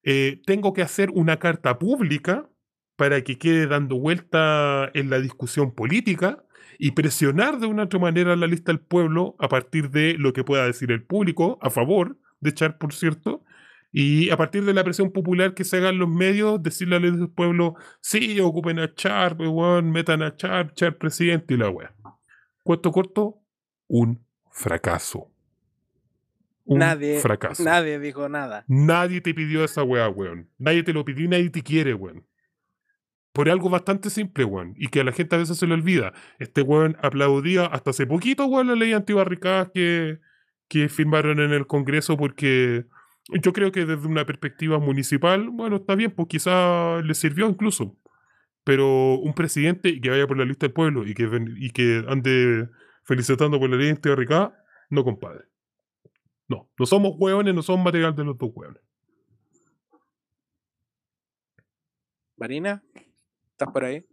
[0.05, 2.49] eh, tengo que hacer una carta pública
[2.95, 6.45] para que quede dando vuelta en la discusión política
[6.85, 10.43] y presionar de una otra manera la lista del pueblo a partir de lo que
[10.43, 13.45] pueda decir el público a favor de Char, por cierto,
[13.93, 17.29] y a partir de la presión popular que se hagan los medios, decirle al del
[17.29, 19.37] pueblo, sí, ocupen a Char,
[19.85, 21.95] metan a Char, Char presidente y la wea.
[22.65, 23.39] Cuento corto,
[23.87, 24.19] un
[24.51, 25.31] fracaso.
[26.65, 27.63] Un nadie, fracaso.
[27.63, 28.65] Nadie dijo nada.
[28.67, 30.49] Nadie te pidió esa wea, weón.
[30.59, 32.25] Nadie te lo pidió y nadie te quiere, weón
[33.33, 36.13] por algo bastante simple, weón, y que a la gente a veces se le olvida.
[36.39, 40.21] Este weón aplaudía hasta hace poquito, weón, la ley antibarricadas que,
[40.69, 42.87] que firmaron en el Congreso porque
[43.29, 47.97] yo creo que desde una perspectiva municipal, bueno, está bien, pues quizá le sirvió incluso.
[48.65, 52.69] Pero un presidente que vaya por la lista del pueblo y que, y que ande
[53.05, 54.57] felicitando por la ley antibarricada,
[54.91, 55.47] no, compadre.
[56.49, 58.83] No, no somos hueones, no somos material de los dos hueones.
[62.37, 62.83] Marina
[63.69, 64.07] por ahí?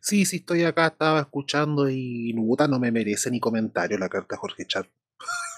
[0.00, 4.36] Sí, sí, estoy acá, estaba escuchando y Nubuta no me merece ni comentario la carta
[4.36, 4.86] Jorge Chat.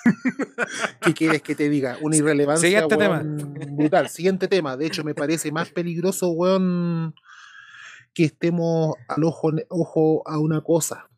[1.03, 1.99] ¿Qué quieres que te diga?
[2.01, 2.69] Una irrelevancia.
[2.69, 3.23] Siguiente tema.
[3.23, 4.09] Brutal.
[4.09, 4.77] Siguiente tema.
[4.77, 7.15] De hecho, me parece más peligroso, weón,
[8.15, 11.09] que estemos al ojo, ojo a una cosa.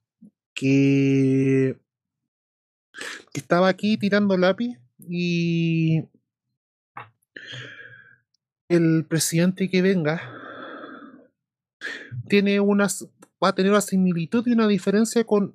[0.54, 1.78] Que,
[3.32, 6.04] que estaba aquí tirando lápiz y
[8.68, 10.41] el presidente que venga
[12.32, 13.06] tiene unas,
[13.44, 15.54] va a tener una similitud y una diferencia con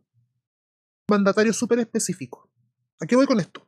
[1.09, 2.47] mandatarios súper específicos.
[2.99, 3.67] ¿A qué voy con esto?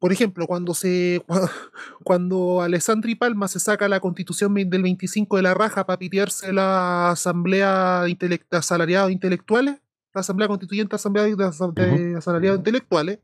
[0.00, 1.24] Por ejemplo, cuando se
[2.02, 7.10] cuando Alessandri Palma se saca la constitución del 25 de la raja para pitearse la
[7.12, 9.76] asamblea de asalariados intelectuales,
[10.12, 13.20] la asamblea constituyente asamblea de, asalariados intelectuales,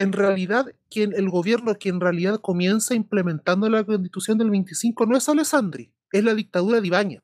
[0.00, 5.16] en realidad quien el gobierno que en realidad comienza implementando la constitución del 25 no
[5.16, 7.22] es Alessandri, es la dictadura de Ibáñez,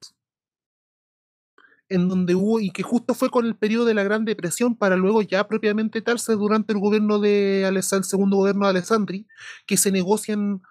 [1.89, 4.97] en donde hubo, y que justo fue con el periodo de la Gran Depresión para
[4.97, 9.26] luego ya propiamente darse durante el gobierno de el segundo gobierno de Alessandri,
[9.66, 10.62] que se negocian,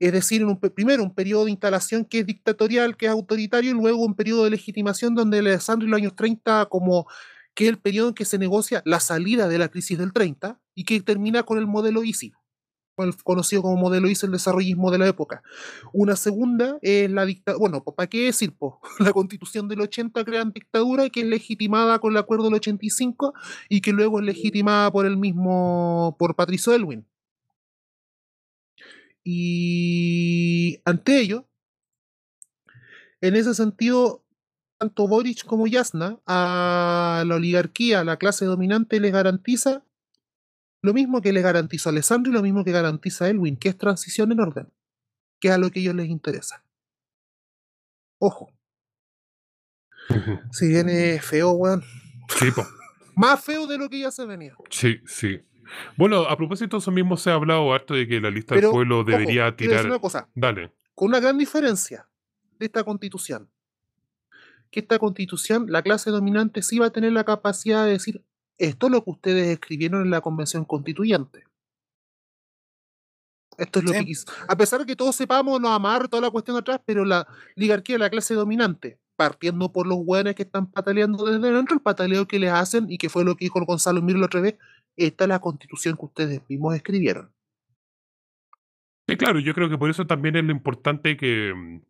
[0.00, 3.74] es decir, un, primero un periodo de instalación que es dictatorial, que es autoritario, y
[3.74, 7.06] luego un periodo de legitimación donde Alessandri en los años 30 como
[7.54, 10.60] que es el periodo en que se negocia la salida de la crisis del 30
[10.74, 12.34] y que termina con el modelo ISI
[13.24, 15.42] conocido como modelo hizo el desarrollismo de la época.
[15.92, 18.54] Una segunda es la dictadura, bueno, ¿para qué decir?
[18.98, 23.34] La constitución del 80 crea dictadura que es legitimada con el acuerdo del 85
[23.68, 27.06] y que luego es legitimada por el mismo, por Patricio Elwin.
[29.24, 31.48] Y ante ello,
[33.20, 34.24] en ese sentido,
[34.78, 39.85] tanto Boric como Yasna a la oligarquía, a la clase dominante, les garantiza
[40.82, 43.78] lo mismo que le garantiza a Alessandro y lo mismo que garantiza Elwin, que es
[43.78, 44.72] transición en orden,
[45.40, 46.64] que es a lo que a ellos les interesa.
[48.18, 48.52] Ojo.
[50.52, 51.82] Si viene feo, weón.
[52.28, 52.46] Sí,
[53.16, 54.54] Más feo de lo que ya se venía.
[54.70, 55.40] Sí, sí.
[55.96, 59.04] Bueno, a propósito, eso mismo se ha hablado harto de que la lista del pueblo
[59.04, 59.86] debería tirar.
[59.86, 60.72] Una cosa, Dale.
[60.94, 62.08] Con una gran diferencia
[62.58, 63.50] de esta constitución.
[64.70, 68.22] Que esta constitución, la clase dominante sí va a tener la capacidad de decir,
[68.58, 71.44] esto es lo que ustedes escribieron en la convención constituyente.
[73.58, 74.12] Esto es lo que
[74.48, 77.26] A pesar de que todos sepamos, nos amar toda la cuestión atrás, pero la
[77.56, 81.80] oligarquía de la clase dominante, partiendo por los hueones que están pataleando desde dentro, el
[81.80, 84.56] pataleo que les hacen, y que fue lo que dijo Gonzalo Mir la otra vez,
[84.96, 87.32] esta es la constitución que ustedes mismos escribieron.
[89.08, 91.80] Sí, claro, yo creo que por eso también es lo importante que,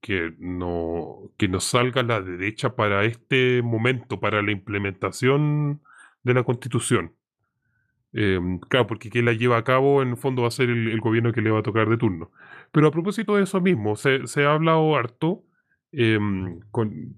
[0.00, 5.80] que, no, que nos salga la derecha para este momento, para la implementación
[6.22, 7.14] de la constitución.
[8.12, 11.00] Em, claro, porque quien la lleva a cabo en el fondo va a ser el,
[11.00, 12.32] gobierno que le va a tocar de turno.
[12.72, 15.44] Pero a propósito de eso mismo, se, ha hablado harto
[15.92, 16.60] em,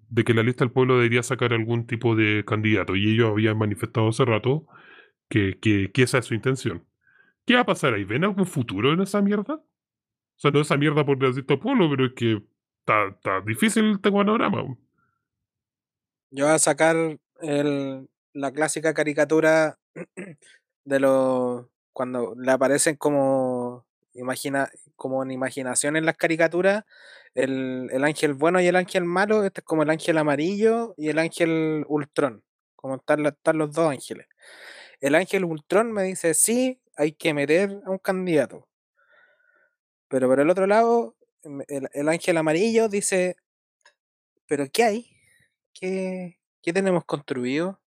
[0.09, 3.59] de que la lista del pueblo debería sacar algún tipo de candidato y ellos habían
[3.59, 4.67] manifestado hace rato
[5.29, 6.85] que, que, esa es su intención.
[7.47, 8.05] ¿Qué va a pasar ahí?
[8.05, 9.55] ¿Ven algún futuro en esa mierda?
[9.55, 12.43] O sea, no esa mierda por lista del pueblo, pero es que
[12.81, 14.77] está, difícil este panorama.
[16.31, 16.97] Yo voy a sacar
[17.41, 19.79] el, la clásica caricatura
[20.85, 26.85] de los cuando le aparecen como imagina como en imaginación en las caricaturas
[27.35, 31.19] el, ángel bueno y el ángel malo este es como el ángel amarillo y el
[31.19, 32.43] ángel ultrón
[32.77, 34.27] como están, están los dos ángeles.
[35.01, 38.69] El ángel ultrón me dice sí hay que meter a un candidato
[40.09, 43.37] pero por el otro lado el, el ángel amarillo dice
[44.47, 45.17] pero qué hay
[45.73, 47.82] qué, qué tenemos construido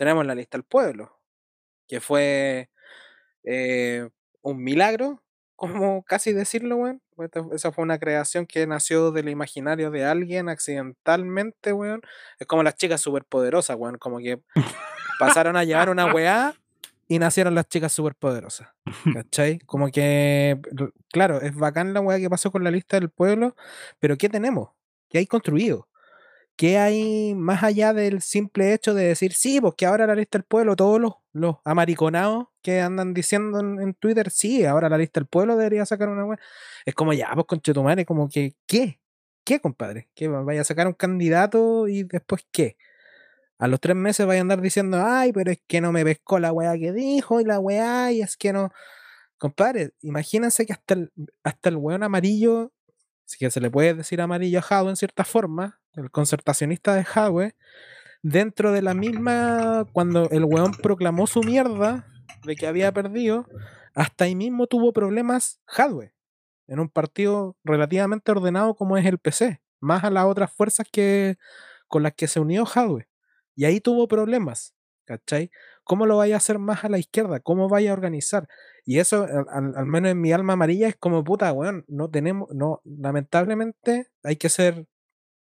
[0.00, 1.20] tenemos la lista del pueblo
[1.86, 2.70] que fue
[3.44, 4.08] eh,
[4.40, 5.22] un milagro,
[5.56, 7.02] como casi decirlo, weón.
[7.52, 12.00] Esa fue una creación que nació del imaginario de alguien accidentalmente, weón.
[12.38, 13.98] Es como las chicas superpoderosas, weón.
[13.98, 14.40] Como que
[15.18, 16.54] pasaron a llevar una weá
[17.06, 18.68] y nacieron las chicas superpoderosas.
[19.12, 19.58] ¿Cachai?
[19.66, 20.58] Como que,
[21.12, 23.54] claro, es bacán la weá que pasó con la lista del pueblo,
[23.98, 24.70] pero ¿qué tenemos?
[25.10, 25.89] ¿Qué hay construido?
[26.60, 30.44] ¿Qué hay más allá del simple hecho de decir, sí, porque ahora la lista del
[30.44, 35.26] pueblo, todos los, los amariconados que andan diciendo en, Twitter, sí, ahora la lista del
[35.26, 36.38] pueblo debería sacar una web?
[36.84, 39.00] Es como ya, pues con Chetumare, como que, ¿qué?
[39.42, 40.10] ¿Qué, compadre?
[40.14, 40.28] ¿Qué?
[40.28, 42.76] ¿Vaya a sacar un candidato y después qué?
[43.58, 46.38] A los tres meses vaya a andar diciendo, ay, pero es que no me pescó
[46.40, 48.70] la weá que dijo y la weá, y es que no.
[49.38, 51.10] Compadre, imagínense que hasta el,
[51.42, 52.70] hasta el weón amarillo,
[53.30, 57.06] si que se le puede decir amarillo a Jado en cierta forma, el concertacionista de
[57.14, 57.54] Hadwe,
[58.22, 62.08] dentro de la misma, cuando el weón proclamó su mierda
[62.42, 63.46] de que había perdido,
[63.94, 66.12] hasta ahí mismo tuvo problemas Hadwe,
[66.66, 71.38] en un partido relativamente ordenado como es el PC, más a las otras fuerzas que,
[71.86, 73.08] con las que se unió Hadwe.
[73.54, 74.74] Y ahí tuvo problemas,
[75.04, 75.52] ¿cachai?
[75.90, 77.40] ¿Cómo lo vaya a hacer más a la izquierda?
[77.40, 78.46] ¿Cómo vaya a organizar?
[78.84, 82.80] Y eso, al, menos en mi alma amarilla, es como puta, weón, no tenemos, no,
[82.84, 84.86] lamentablemente hay que ser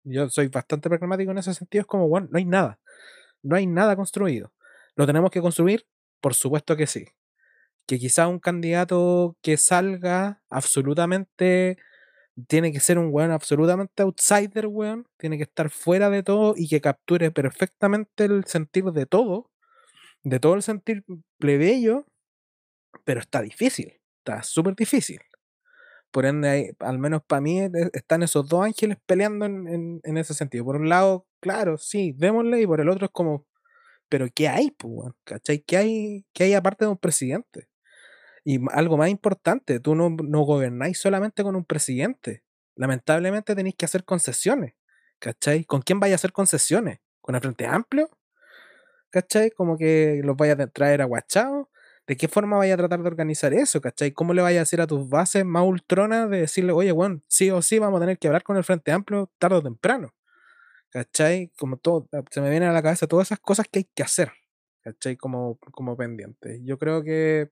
[0.05, 1.83] yo soy bastante pragmático en ese sentido.
[1.83, 2.81] Es como, bueno, no hay nada.
[3.43, 4.55] No hay nada construido.
[4.97, 5.87] ¿Lo tenemos que construir?
[6.23, 7.05] Por supuesto que sí.
[7.87, 11.77] Que quizá un candidato que salga absolutamente
[12.49, 15.07] tiene que ser un weón absolutamente outsider, weón.
[15.19, 19.52] Tiene que estar fuera de todo y que capture perfectamente el sentir de todo,
[20.25, 21.05] de todo el sentir
[21.39, 22.07] plebeyo,
[23.05, 25.21] pero está difícil, está súper difícil.
[26.11, 30.65] Por ende, al menos para mí, e, están esos dos ángeles peleando en, ese sentido.
[30.65, 33.47] Por un lado, claro, sí, démosle, y por el otro es como,
[34.09, 35.61] pero ¿qué hay, pues, ¿cachai?
[35.67, 37.69] ¿Qué hay, ¿Qué hay aparte de un presidente?
[38.45, 42.45] Y algo más importante, tú no, no gobernáis solamente con un presidente.
[42.77, 44.75] Lamentablemente tenéis que hacer concesiones,
[45.19, 45.65] ¿cachai?
[45.65, 47.01] ¿Con quién vais a hacer concesiones?
[47.21, 48.11] ¿Con el Frente Amplio?
[49.13, 49.51] ¿Cachai?
[49.53, 51.69] Como que los vayas a traer aguachados
[52.07, 53.81] ¿de qué forma vaya a tratar de organizar eso?
[53.81, 54.13] ¿Cachai?
[54.13, 57.51] ¿Cómo le vaya a decir a tus bases más ultronas de decirle, oye, bueno, sí
[57.51, 60.15] o sí vamos a tener que hablar con el Frente Amplio tarde o temprano?
[60.91, 61.53] ¿Cachai?
[61.59, 64.03] Como todo, ah, se me vienen a la cabeza todas esas cosas que hay que
[64.03, 64.33] hacer,
[64.83, 65.17] ¿cachai?
[65.17, 66.61] Como, como pendiente.
[66.65, 67.51] Yo creo que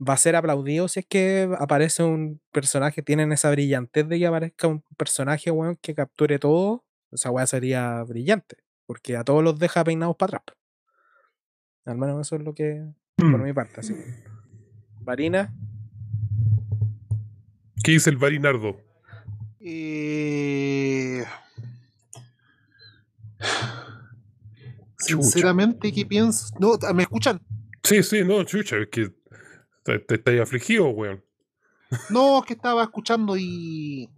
[0.00, 4.26] va a ser aplaudido si es que aparece un personaje, tienen esa brillantez de que
[4.26, 9.58] aparezca un personaje, weón, que capture todo, esa weá sería brillante, porque a todos los
[9.58, 10.63] deja peinados para atrás.
[11.84, 12.84] Al menos eso es lo que,
[13.16, 13.42] por mm.
[13.42, 13.94] mi parte, así.
[15.00, 15.54] Varina.
[17.82, 18.80] ¿Qué dice el Varinardo?
[19.60, 21.24] Eh...
[24.98, 26.52] Sinceramente, ¿qué piensas?
[26.58, 27.40] No, ¿me escuchan?
[27.82, 29.12] Sí, sí, no, chucha, es que
[29.82, 31.22] te, estás afligido, weón.
[32.08, 34.08] No, es que estaba escuchando y.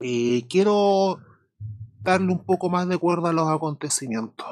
[0.00, 1.18] Eh, quiero
[2.00, 4.46] darle un poco más de cuerda a los acontecimientos.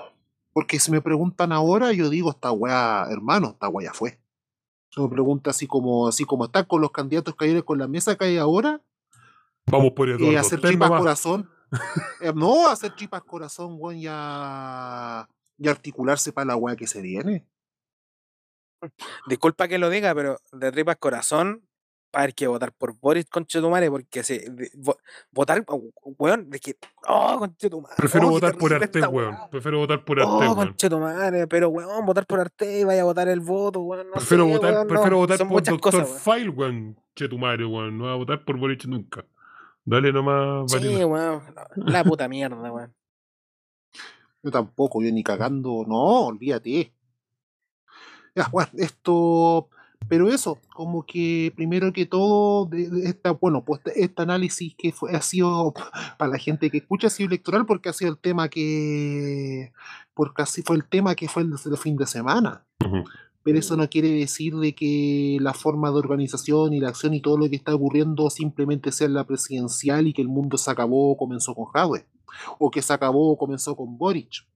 [0.53, 4.21] Porque si me preguntan ahora, yo digo, esta weá, hermano, esta weá fue.
[4.91, 7.89] Si me pregunta así como, así como están con los candidatos que hay con la
[7.89, 8.83] mesa que hay ahora.
[9.67, 10.31] Vamos por Eduardo.
[10.31, 11.49] Eh, hacer tripas corazón.
[12.21, 15.27] Eh, no, hacer tripas corazón, weón, ya.
[15.57, 17.47] Y articularse para la weá que se viene.
[19.27, 21.67] Disculpa que lo diga, pero de tripas corazón,
[22.13, 24.45] para haber que votar por Boris Conchetumare, porque se,
[25.33, 25.65] votar,
[26.19, 26.77] weón, de que,
[27.09, 27.97] oh, Conchetumare.
[27.97, 29.37] Prefiero oh, votar por Arte, weón.
[29.51, 30.55] Prefiero votar por Arte, oh, weón.
[30.55, 34.09] Conchetumare, pero weón, votar por Arte y vaya a votar el voto, weón.
[34.09, 35.17] No prefiero sé, votar, weón, prefiero no.
[35.17, 36.39] votar Son por Doctor cosas, weón.
[36.39, 36.97] File, weón.
[37.17, 37.97] Chetumare, weón.
[37.97, 39.25] No voy a votar por Boris nunca.
[39.85, 41.43] Dale nomás, Sí, weón.
[41.77, 42.95] La puta mierda, weón.
[44.43, 45.85] Yo tampoco, yo ni cagando.
[45.87, 46.93] No, olvídate.
[48.35, 49.71] Ya, bueno, esto.
[50.13, 54.93] Pero eso, como que primero que todo, de, de esta, bueno, pues este análisis que
[54.93, 55.73] fue, ha sido
[56.19, 59.73] para la gente que escucha, ha sido electoral porque ha sido el tema que.
[60.13, 62.67] Porque así fue el tema que fue el, del fin de semana.
[63.43, 67.23] Pero eso no quiere decir de que la forma de organización y la acción y
[67.23, 71.13] todo lo que está ocurriendo simplemente sea la presidencial y que el mundo se acabó
[71.13, 72.05] o comenzó con Jadwe.
[72.59, 74.47] O que se acabó o comenzó con Boric.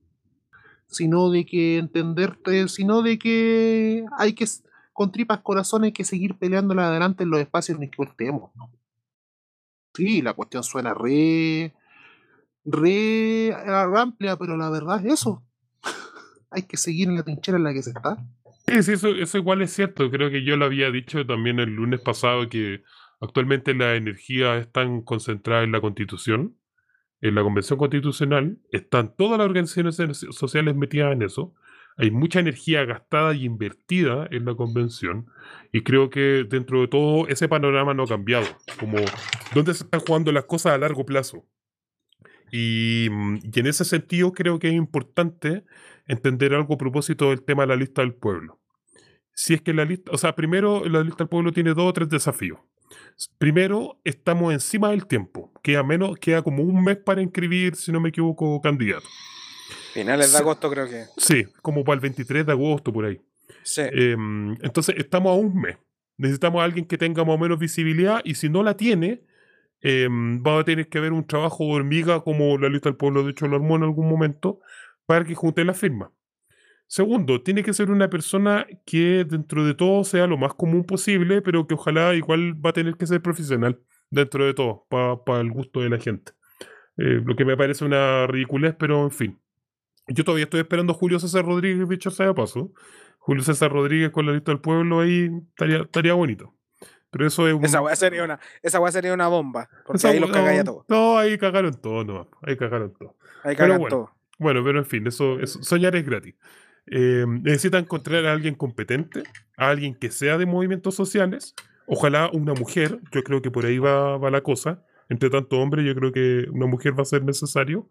[0.86, 4.44] Sino de que entenderte, sino de que hay que,
[4.97, 8.51] con tripas corazón, hay que seguir peleándola adelante en los espacios en los que estemos.
[8.57, 8.70] ¿no?
[9.94, 11.74] Sí, la cuestión suena re,
[12.64, 13.55] re
[13.94, 15.44] amplia, pero la verdad es eso.
[16.51, 18.16] hay que seguir en la trinchera en la que se está.
[18.66, 20.11] Sí, sí, eso, eso igual es cierto.
[20.11, 22.82] Creo que yo lo había dicho también el lunes pasado que
[23.20, 26.57] actualmente la energía está concentrada en la constitución,
[27.20, 28.59] en la convención constitucional.
[28.72, 31.55] Están todas las organizaciones sociales metidas en eso.
[31.97, 35.26] Hay mucha energía gastada y invertida en la convención.
[35.72, 38.47] Y creo que dentro de todo ese panorama no ha cambiado.
[38.78, 38.99] Como
[39.55, 41.47] dónde se están jugando las cosas a largo plazo.
[42.53, 45.64] Y, mm, y en ese sentido creo que es importante
[46.07, 48.61] entender algo a propósito del tema de la lista del pueblo.
[49.32, 51.92] Si es que la lista, o sea, primero la lista del pueblo tiene dos o
[51.92, 52.59] tres desafíos.
[53.38, 55.53] Primero, estamos encima del tiempo.
[55.62, 59.07] Queda menos, queda como un mes para inscribir, si no me equivoco, candidato.
[60.01, 61.05] Finales de agosto, creo que.
[61.16, 63.20] Sí, como para el 23 de agosto, por ahí.
[63.62, 63.82] Sí.
[63.92, 65.76] Em, entonces, estamos a un mes.
[66.18, 69.22] Necesitamos a alguien que tenga más o menos visibilidad y si no la tiene,
[69.80, 73.22] em, va a tener que haber un trabajo de hormiga como la lista del pueblo
[73.22, 74.61] de hecho lo armó en algún momento
[75.05, 76.11] para que junte las firmas.
[76.88, 81.42] Segundo, tiene que ser una persona que dentro de todo sea lo más común posible,
[81.42, 85.51] pero que ojalá igual va a tener que ser profesional dentro de todo, para el
[85.51, 86.32] gusto de la gente.
[86.97, 89.40] Eh, lo que me parece una ridiculez, pero en fin.
[90.09, 92.72] Yo todavía estoy esperando a Julio César Rodríguez, dicho sea de paso.
[93.18, 96.54] Julio César Rodríguez con la lista del pueblo ahí estaría, estaría bonito.
[97.11, 97.64] Pero eso es un...
[97.64, 99.68] Esa weá sería una, esa weá sería una bomba.
[99.84, 100.84] Porque esa- ahí los cagáis a no, todos.
[100.88, 102.28] No, ahí cagaron todo, no.
[102.42, 103.16] Ahí cagaron todo.
[103.42, 103.96] Ahí cagan bueno.
[103.96, 104.11] todo.
[104.38, 106.34] Bueno, pero en fin, eso, eso- soñar es gratis.
[106.88, 109.22] Eh, necesita encontrar a alguien competente,
[109.57, 111.54] a alguien que sea de movimientos sociales,
[111.86, 115.84] ojalá una mujer, yo creo que por ahí va, va la cosa, entre tanto hombre,
[115.84, 117.88] yo creo que una mujer va a ser necesario.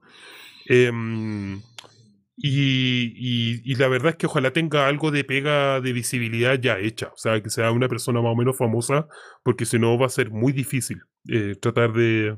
[0.68, 1.62] Em,
[2.38, 6.78] y, y- y la verdad es que ojalá tenga algo de pega de visibilidad ya
[6.80, 9.08] hecha, o sea, que sea una persona más o menos famosa,
[9.44, 12.38] porque si no va a ser muy difícil eh, tratar de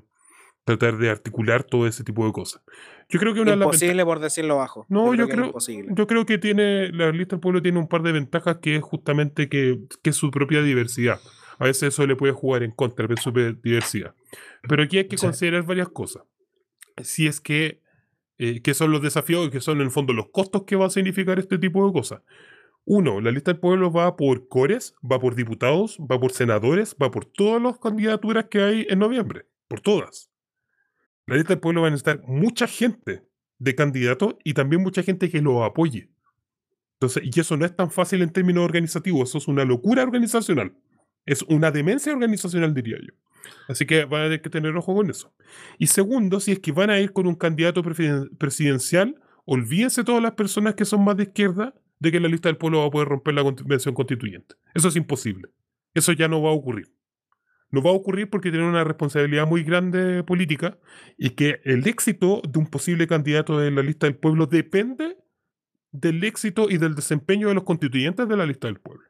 [0.65, 2.61] tratar de articular todo ese tipo de cosas.
[3.07, 4.85] Yo creo que una de las Imposible por decirlo bajo.
[4.89, 5.93] no, yo que es creo, imposible.
[5.95, 8.83] yo creo que tiene, la lista del pueblo tiene un par de ventajas que es
[8.83, 11.21] justamente que, que es su propia diversidad.
[11.57, 14.13] A veces eso le puede jugar en contra de su diversidad.
[14.67, 15.25] Pero aquí hay que Sí.
[15.25, 16.23] considerar varias cosas.
[17.01, 17.79] Si es que,
[18.37, 20.87] eh, que son los desafíos y que son en el fondo los costos que va
[20.87, 22.21] a significar este tipo de cosas.
[22.85, 27.11] Uno, la lista del pueblo va por cores, va por diputados, va por senadores, va
[27.11, 29.45] por todas las candidaturas que hay en noviembre.
[29.67, 30.31] Por todas.
[31.25, 33.27] La lista del pueblo va a necesitar mucha gente
[33.59, 36.09] de candidatos y también mucha gente que lo apoye.
[36.93, 40.73] Entonces, y eso no es tan fácil en términos organizativos, eso es una locura organizacional.
[41.25, 43.13] Es una demencia organizacional, diría yo.
[43.67, 45.33] Así que van a tener que tener ojo con eso.
[45.77, 50.33] Y segundo, si es que van a ir con un candidato presidencial, olvídense todas las
[50.33, 53.07] personas que son más de izquierda de que la lista del pueblo va a poder
[53.07, 54.55] romper la convención constituyente.
[54.73, 55.49] Eso es imposible.
[55.93, 56.91] Eso ya no va a ocurrir.
[57.69, 60.77] No va a ocurrir porque tienen una responsabilidad muy grande política
[61.17, 65.17] y que el éxito de un posible candidato de la lista del pueblo depende
[65.91, 69.03] del éxito y del desempeño de los constituyentes de la lista del pueblo.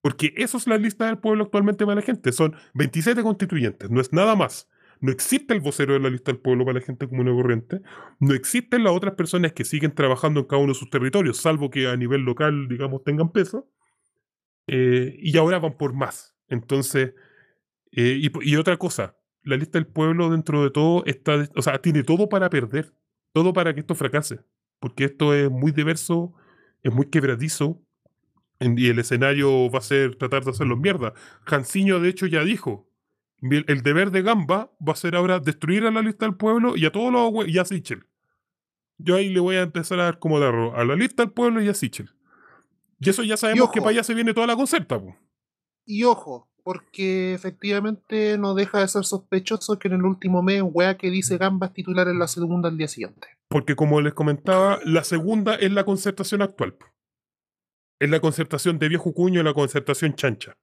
[0.00, 2.32] Porque eso es la lista del pueblo actualmente para la gente.
[2.32, 4.68] Son 27 constituyentes, no es nada más.
[5.00, 7.80] No existe el vocero de la lista del pueblo para la gente común y corriente.
[8.18, 11.70] No existen las otras personas que siguen trabajando en cada uno de sus territorios, salvo
[11.70, 13.68] que a nivel local, digamos, tengan peso.
[14.66, 16.36] Eh, y ahora van por más.
[16.48, 17.14] Entonces,
[17.92, 22.02] eh, y, otra cosa, la lista del pueblo dentro de todo está, o sea, tiene
[22.02, 22.92] todo para perder,
[23.32, 24.40] todo para que esto fracase,
[24.78, 26.34] porque esto es muy diverso,
[26.82, 27.82] es muy quebradizo,
[28.60, 31.12] y el escenario va a ser tratar de hacerlo mierda.
[31.44, 32.88] Janciño, de hecho, ya dijo,
[33.40, 36.84] el deber de Gamba va a ser ahora destruir a la lista del pueblo y
[36.84, 38.04] a todos los y a Sichel.
[38.98, 41.62] Yo ahí le voy a empezar a dar como darro a la lista del pueblo
[41.62, 42.10] y a Sichel.
[42.98, 45.00] Y eso ya sabemos que para allá se viene toda la concerta.
[45.84, 50.96] Y ojo, porque efectivamente no deja de ser sospechoso que en el último mes, wea
[50.96, 53.28] que dice Gamba titular en la segunda al día siguiente.
[53.48, 56.76] Porque como les comentaba, la segunda es la concertación actual.
[57.98, 60.56] Es la concertación de viejo cuño la concertación chancha.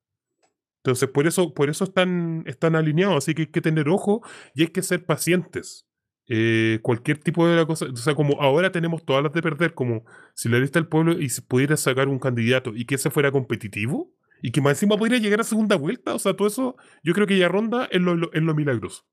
[0.77, 4.21] Entonces, por eso, por eso están, están alineados, así que hay que tener ojo
[4.53, 5.87] y hay que ser pacientes.
[6.27, 10.05] Eh, cualquier tipo de cosa, o sea, como ahora tenemos todas las de perder, como
[10.33, 13.31] si la lista del pueblo y si pudiera sacar un candidato y que ese fuera
[13.31, 14.11] competitivo
[14.41, 17.27] y que más encima podría llegar a segunda vuelta, o sea, todo eso, yo creo
[17.27, 19.05] que ya ronda en lo, en lo milagroso.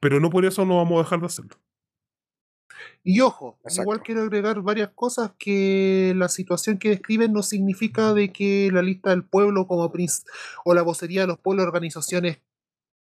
[0.00, 1.56] Pero no por eso no vamos a dejar de hacerlo.
[3.02, 8.32] Y ojo, igual quiero agregar varias cosas que la situación que describen no significa de
[8.32, 9.92] que la lista del pueblo como
[10.64, 12.38] o la vocería de los pueblos, organizaciones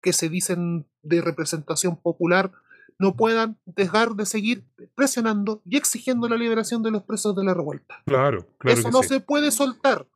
[0.00, 2.52] que se dicen de representación popular,
[2.98, 7.54] no puedan dejar de seguir presionando y exigiendo la liberación de los presos de la
[7.54, 8.02] revuelta.
[8.06, 8.78] Claro, claro.
[8.78, 10.06] Eso no se puede soltar.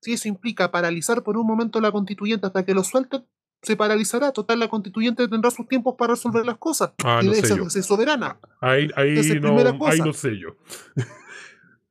[0.00, 3.24] Si eso implica paralizar por un momento la constituyente hasta que lo suelten,
[3.62, 4.32] se paralizará.
[4.32, 6.92] Total, la constituyente tendrá sus tiempos para resolver las cosas.
[7.04, 8.38] Ah, y no es soberana.
[8.60, 10.56] Ahí, ahí, no, ahí no sé yo.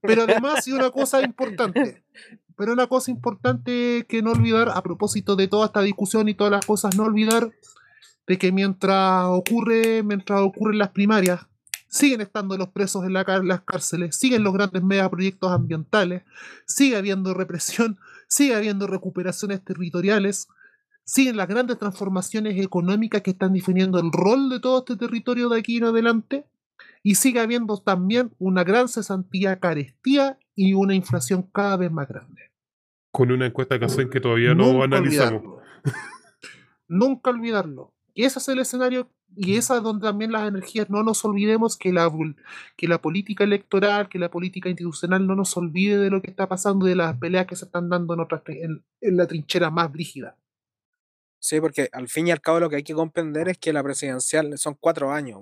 [0.02, 2.04] Pero además, y una cosa importante,
[2.56, 6.52] pero una cosa importante que no olvidar, a propósito de toda esta discusión y todas
[6.52, 7.52] las cosas, no olvidar
[8.26, 11.48] de que mientras ocurre, mientras ocurren las primarias,
[11.90, 16.24] siguen estando los presos en las cárceles, siguen los grandes megaproyectos ambientales,
[16.66, 17.98] sigue habiendo represión,
[18.28, 20.48] sigue habiendo recuperaciones territoriales,
[21.10, 25.60] siguen las grandes transformaciones económicas que están definiendo el rol de todo este territorio de
[25.60, 26.46] aquí en adelante,
[27.02, 32.52] y sigue habiendo también una gran cesantía, carestía y una inflación cada vez más grande.
[33.12, 35.64] Con una encuesta que hacen que todavía no analizamos.
[36.88, 37.94] Nunca olvidarlo.
[38.14, 41.78] Y ese es el escenario y esa es donde también las energías, no nos olvidemos
[41.78, 42.12] que la,
[42.76, 46.48] que la política electoral, que la política institucional no nos olvide de lo que está
[46.48, 48.16] pasando, de las peleas que se están dando
[48.48, 50.36] en, en la trinchera más brígida.
[51.40, 53.84] Sí, porque al fin y al cabo lo que hay que comprender es que la
[53.84, 55.40] presidencial son cuatro años,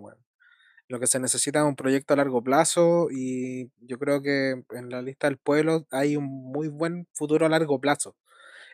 [0.90, 4.90] Lo que se necesita es un proyecto a largo plazo y yo creo que en
[4.90, 8.16] la lista del pueblo hay un muy buen futuro a largo plazo.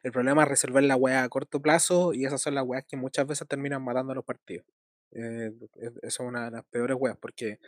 [0.03, 2.97] El problema es resolver la weá a corto plazo y esas son las weas que
[2.97, 4.65] muchas veces terminan matando a los partidos.
[5.11, 7.59] Eh, eso es una de las peores weas porque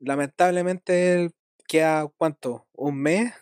[0.00, 1.30] lamentablemente
[1.68, 2.66] queda, ¿cuánto?
[2.72, 3.32] ¿Un mes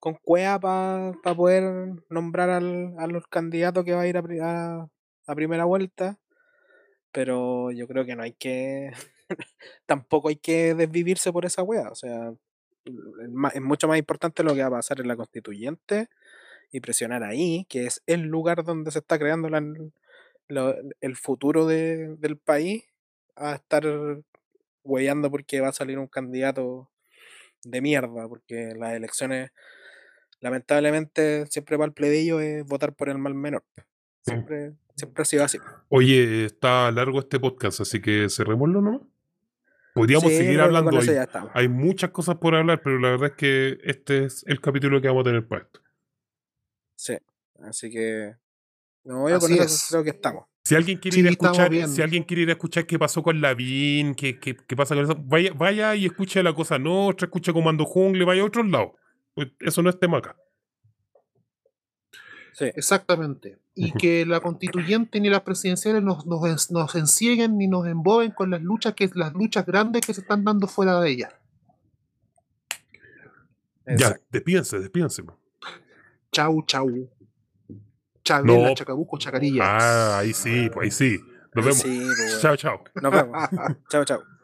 [0.00, 1.64] con cueva para poder
[2.08, 4.88] nombrar al, a los candidatos que va a ir a,
[5.26, 6.18] a, primera vuelta.
[7.12, 8.90] Pero yo creo que no hay que.
[9.86, 11.90] tampoco hay que desvivirse por esa wea.
[11.90, 12.32] O sea,
[13.54, 16.08] es mucho más importante lo que va a pasar en la constituyente
[16.70, 19.48] y presionar ahí, que es el lugar donde se está creando
[21.00, 22.84] el futuro del país,
[23.36, 23.84] a estar
[24.84, 26.90] hueando porque va a salir un candidato
[27.64, 29.50] de mierda, porque las elecciones
[30.40, 33.64] lamentablemente siempre va el plebillo es votar por el mal menor.
[34.22, 35.58] Siempre, siempre ha sido así.
[35.88, 39.02] Oye, está largo este podcast, así que cerrémoslo nomás.
[39.94, 40.96] Podríamos seguir hablando.
[40.98, 41.08] Hay,
[41.54, 45.08] hay, muchas cosas por hablar, pero la verdad es que este es el capítulo que
[45.08, 45.80] vamos a tener para esto.
[46.94, 47.16] Sí,
[47.62, 48.36] así que.
[49.04, 50.44] No, voy a poner creo que estamos.
[50.62, 53.40] Si alguien quiere ir a escuchar, si alguien quiere ir a escuchar qué pasó con
[53.40, 57.54] Lavín, qué, qué, qué pasa con eso, vaya, vaya y escuche la cosa nuestra, escuche
[57.54, 58.90] Comando Jungle, vaya a otros lados.
[59.38, 60.36] Pues, eso no es tema acá.
[62.54, 62.64] Sí.
[62.74, 63.60] Exactamente.
[63.72, 68.50] Y que la constituyente ni las presidenciales nos, nos, nos encieguen ni nos emboben con
[68.50, 71.40] las luchas que las luchas grandes que se están dando fuera de ella.
[73.96, 75.22] Ya, despídense, despídense.
[76.32, 77.08] Chau, chau.
[78.24, 79.62] Chavela, Chacabuco, Chacarilla.
[79.64, 81.20] Ah, ahí sí, pues ahí sí.
[81.54, 81.78] Nos vemos.
[81.78, 82.82] Sí, pues, Chao, chao.
[83.00, 83.48] Nos vemos.
[83.88, 84.20] chao, chao.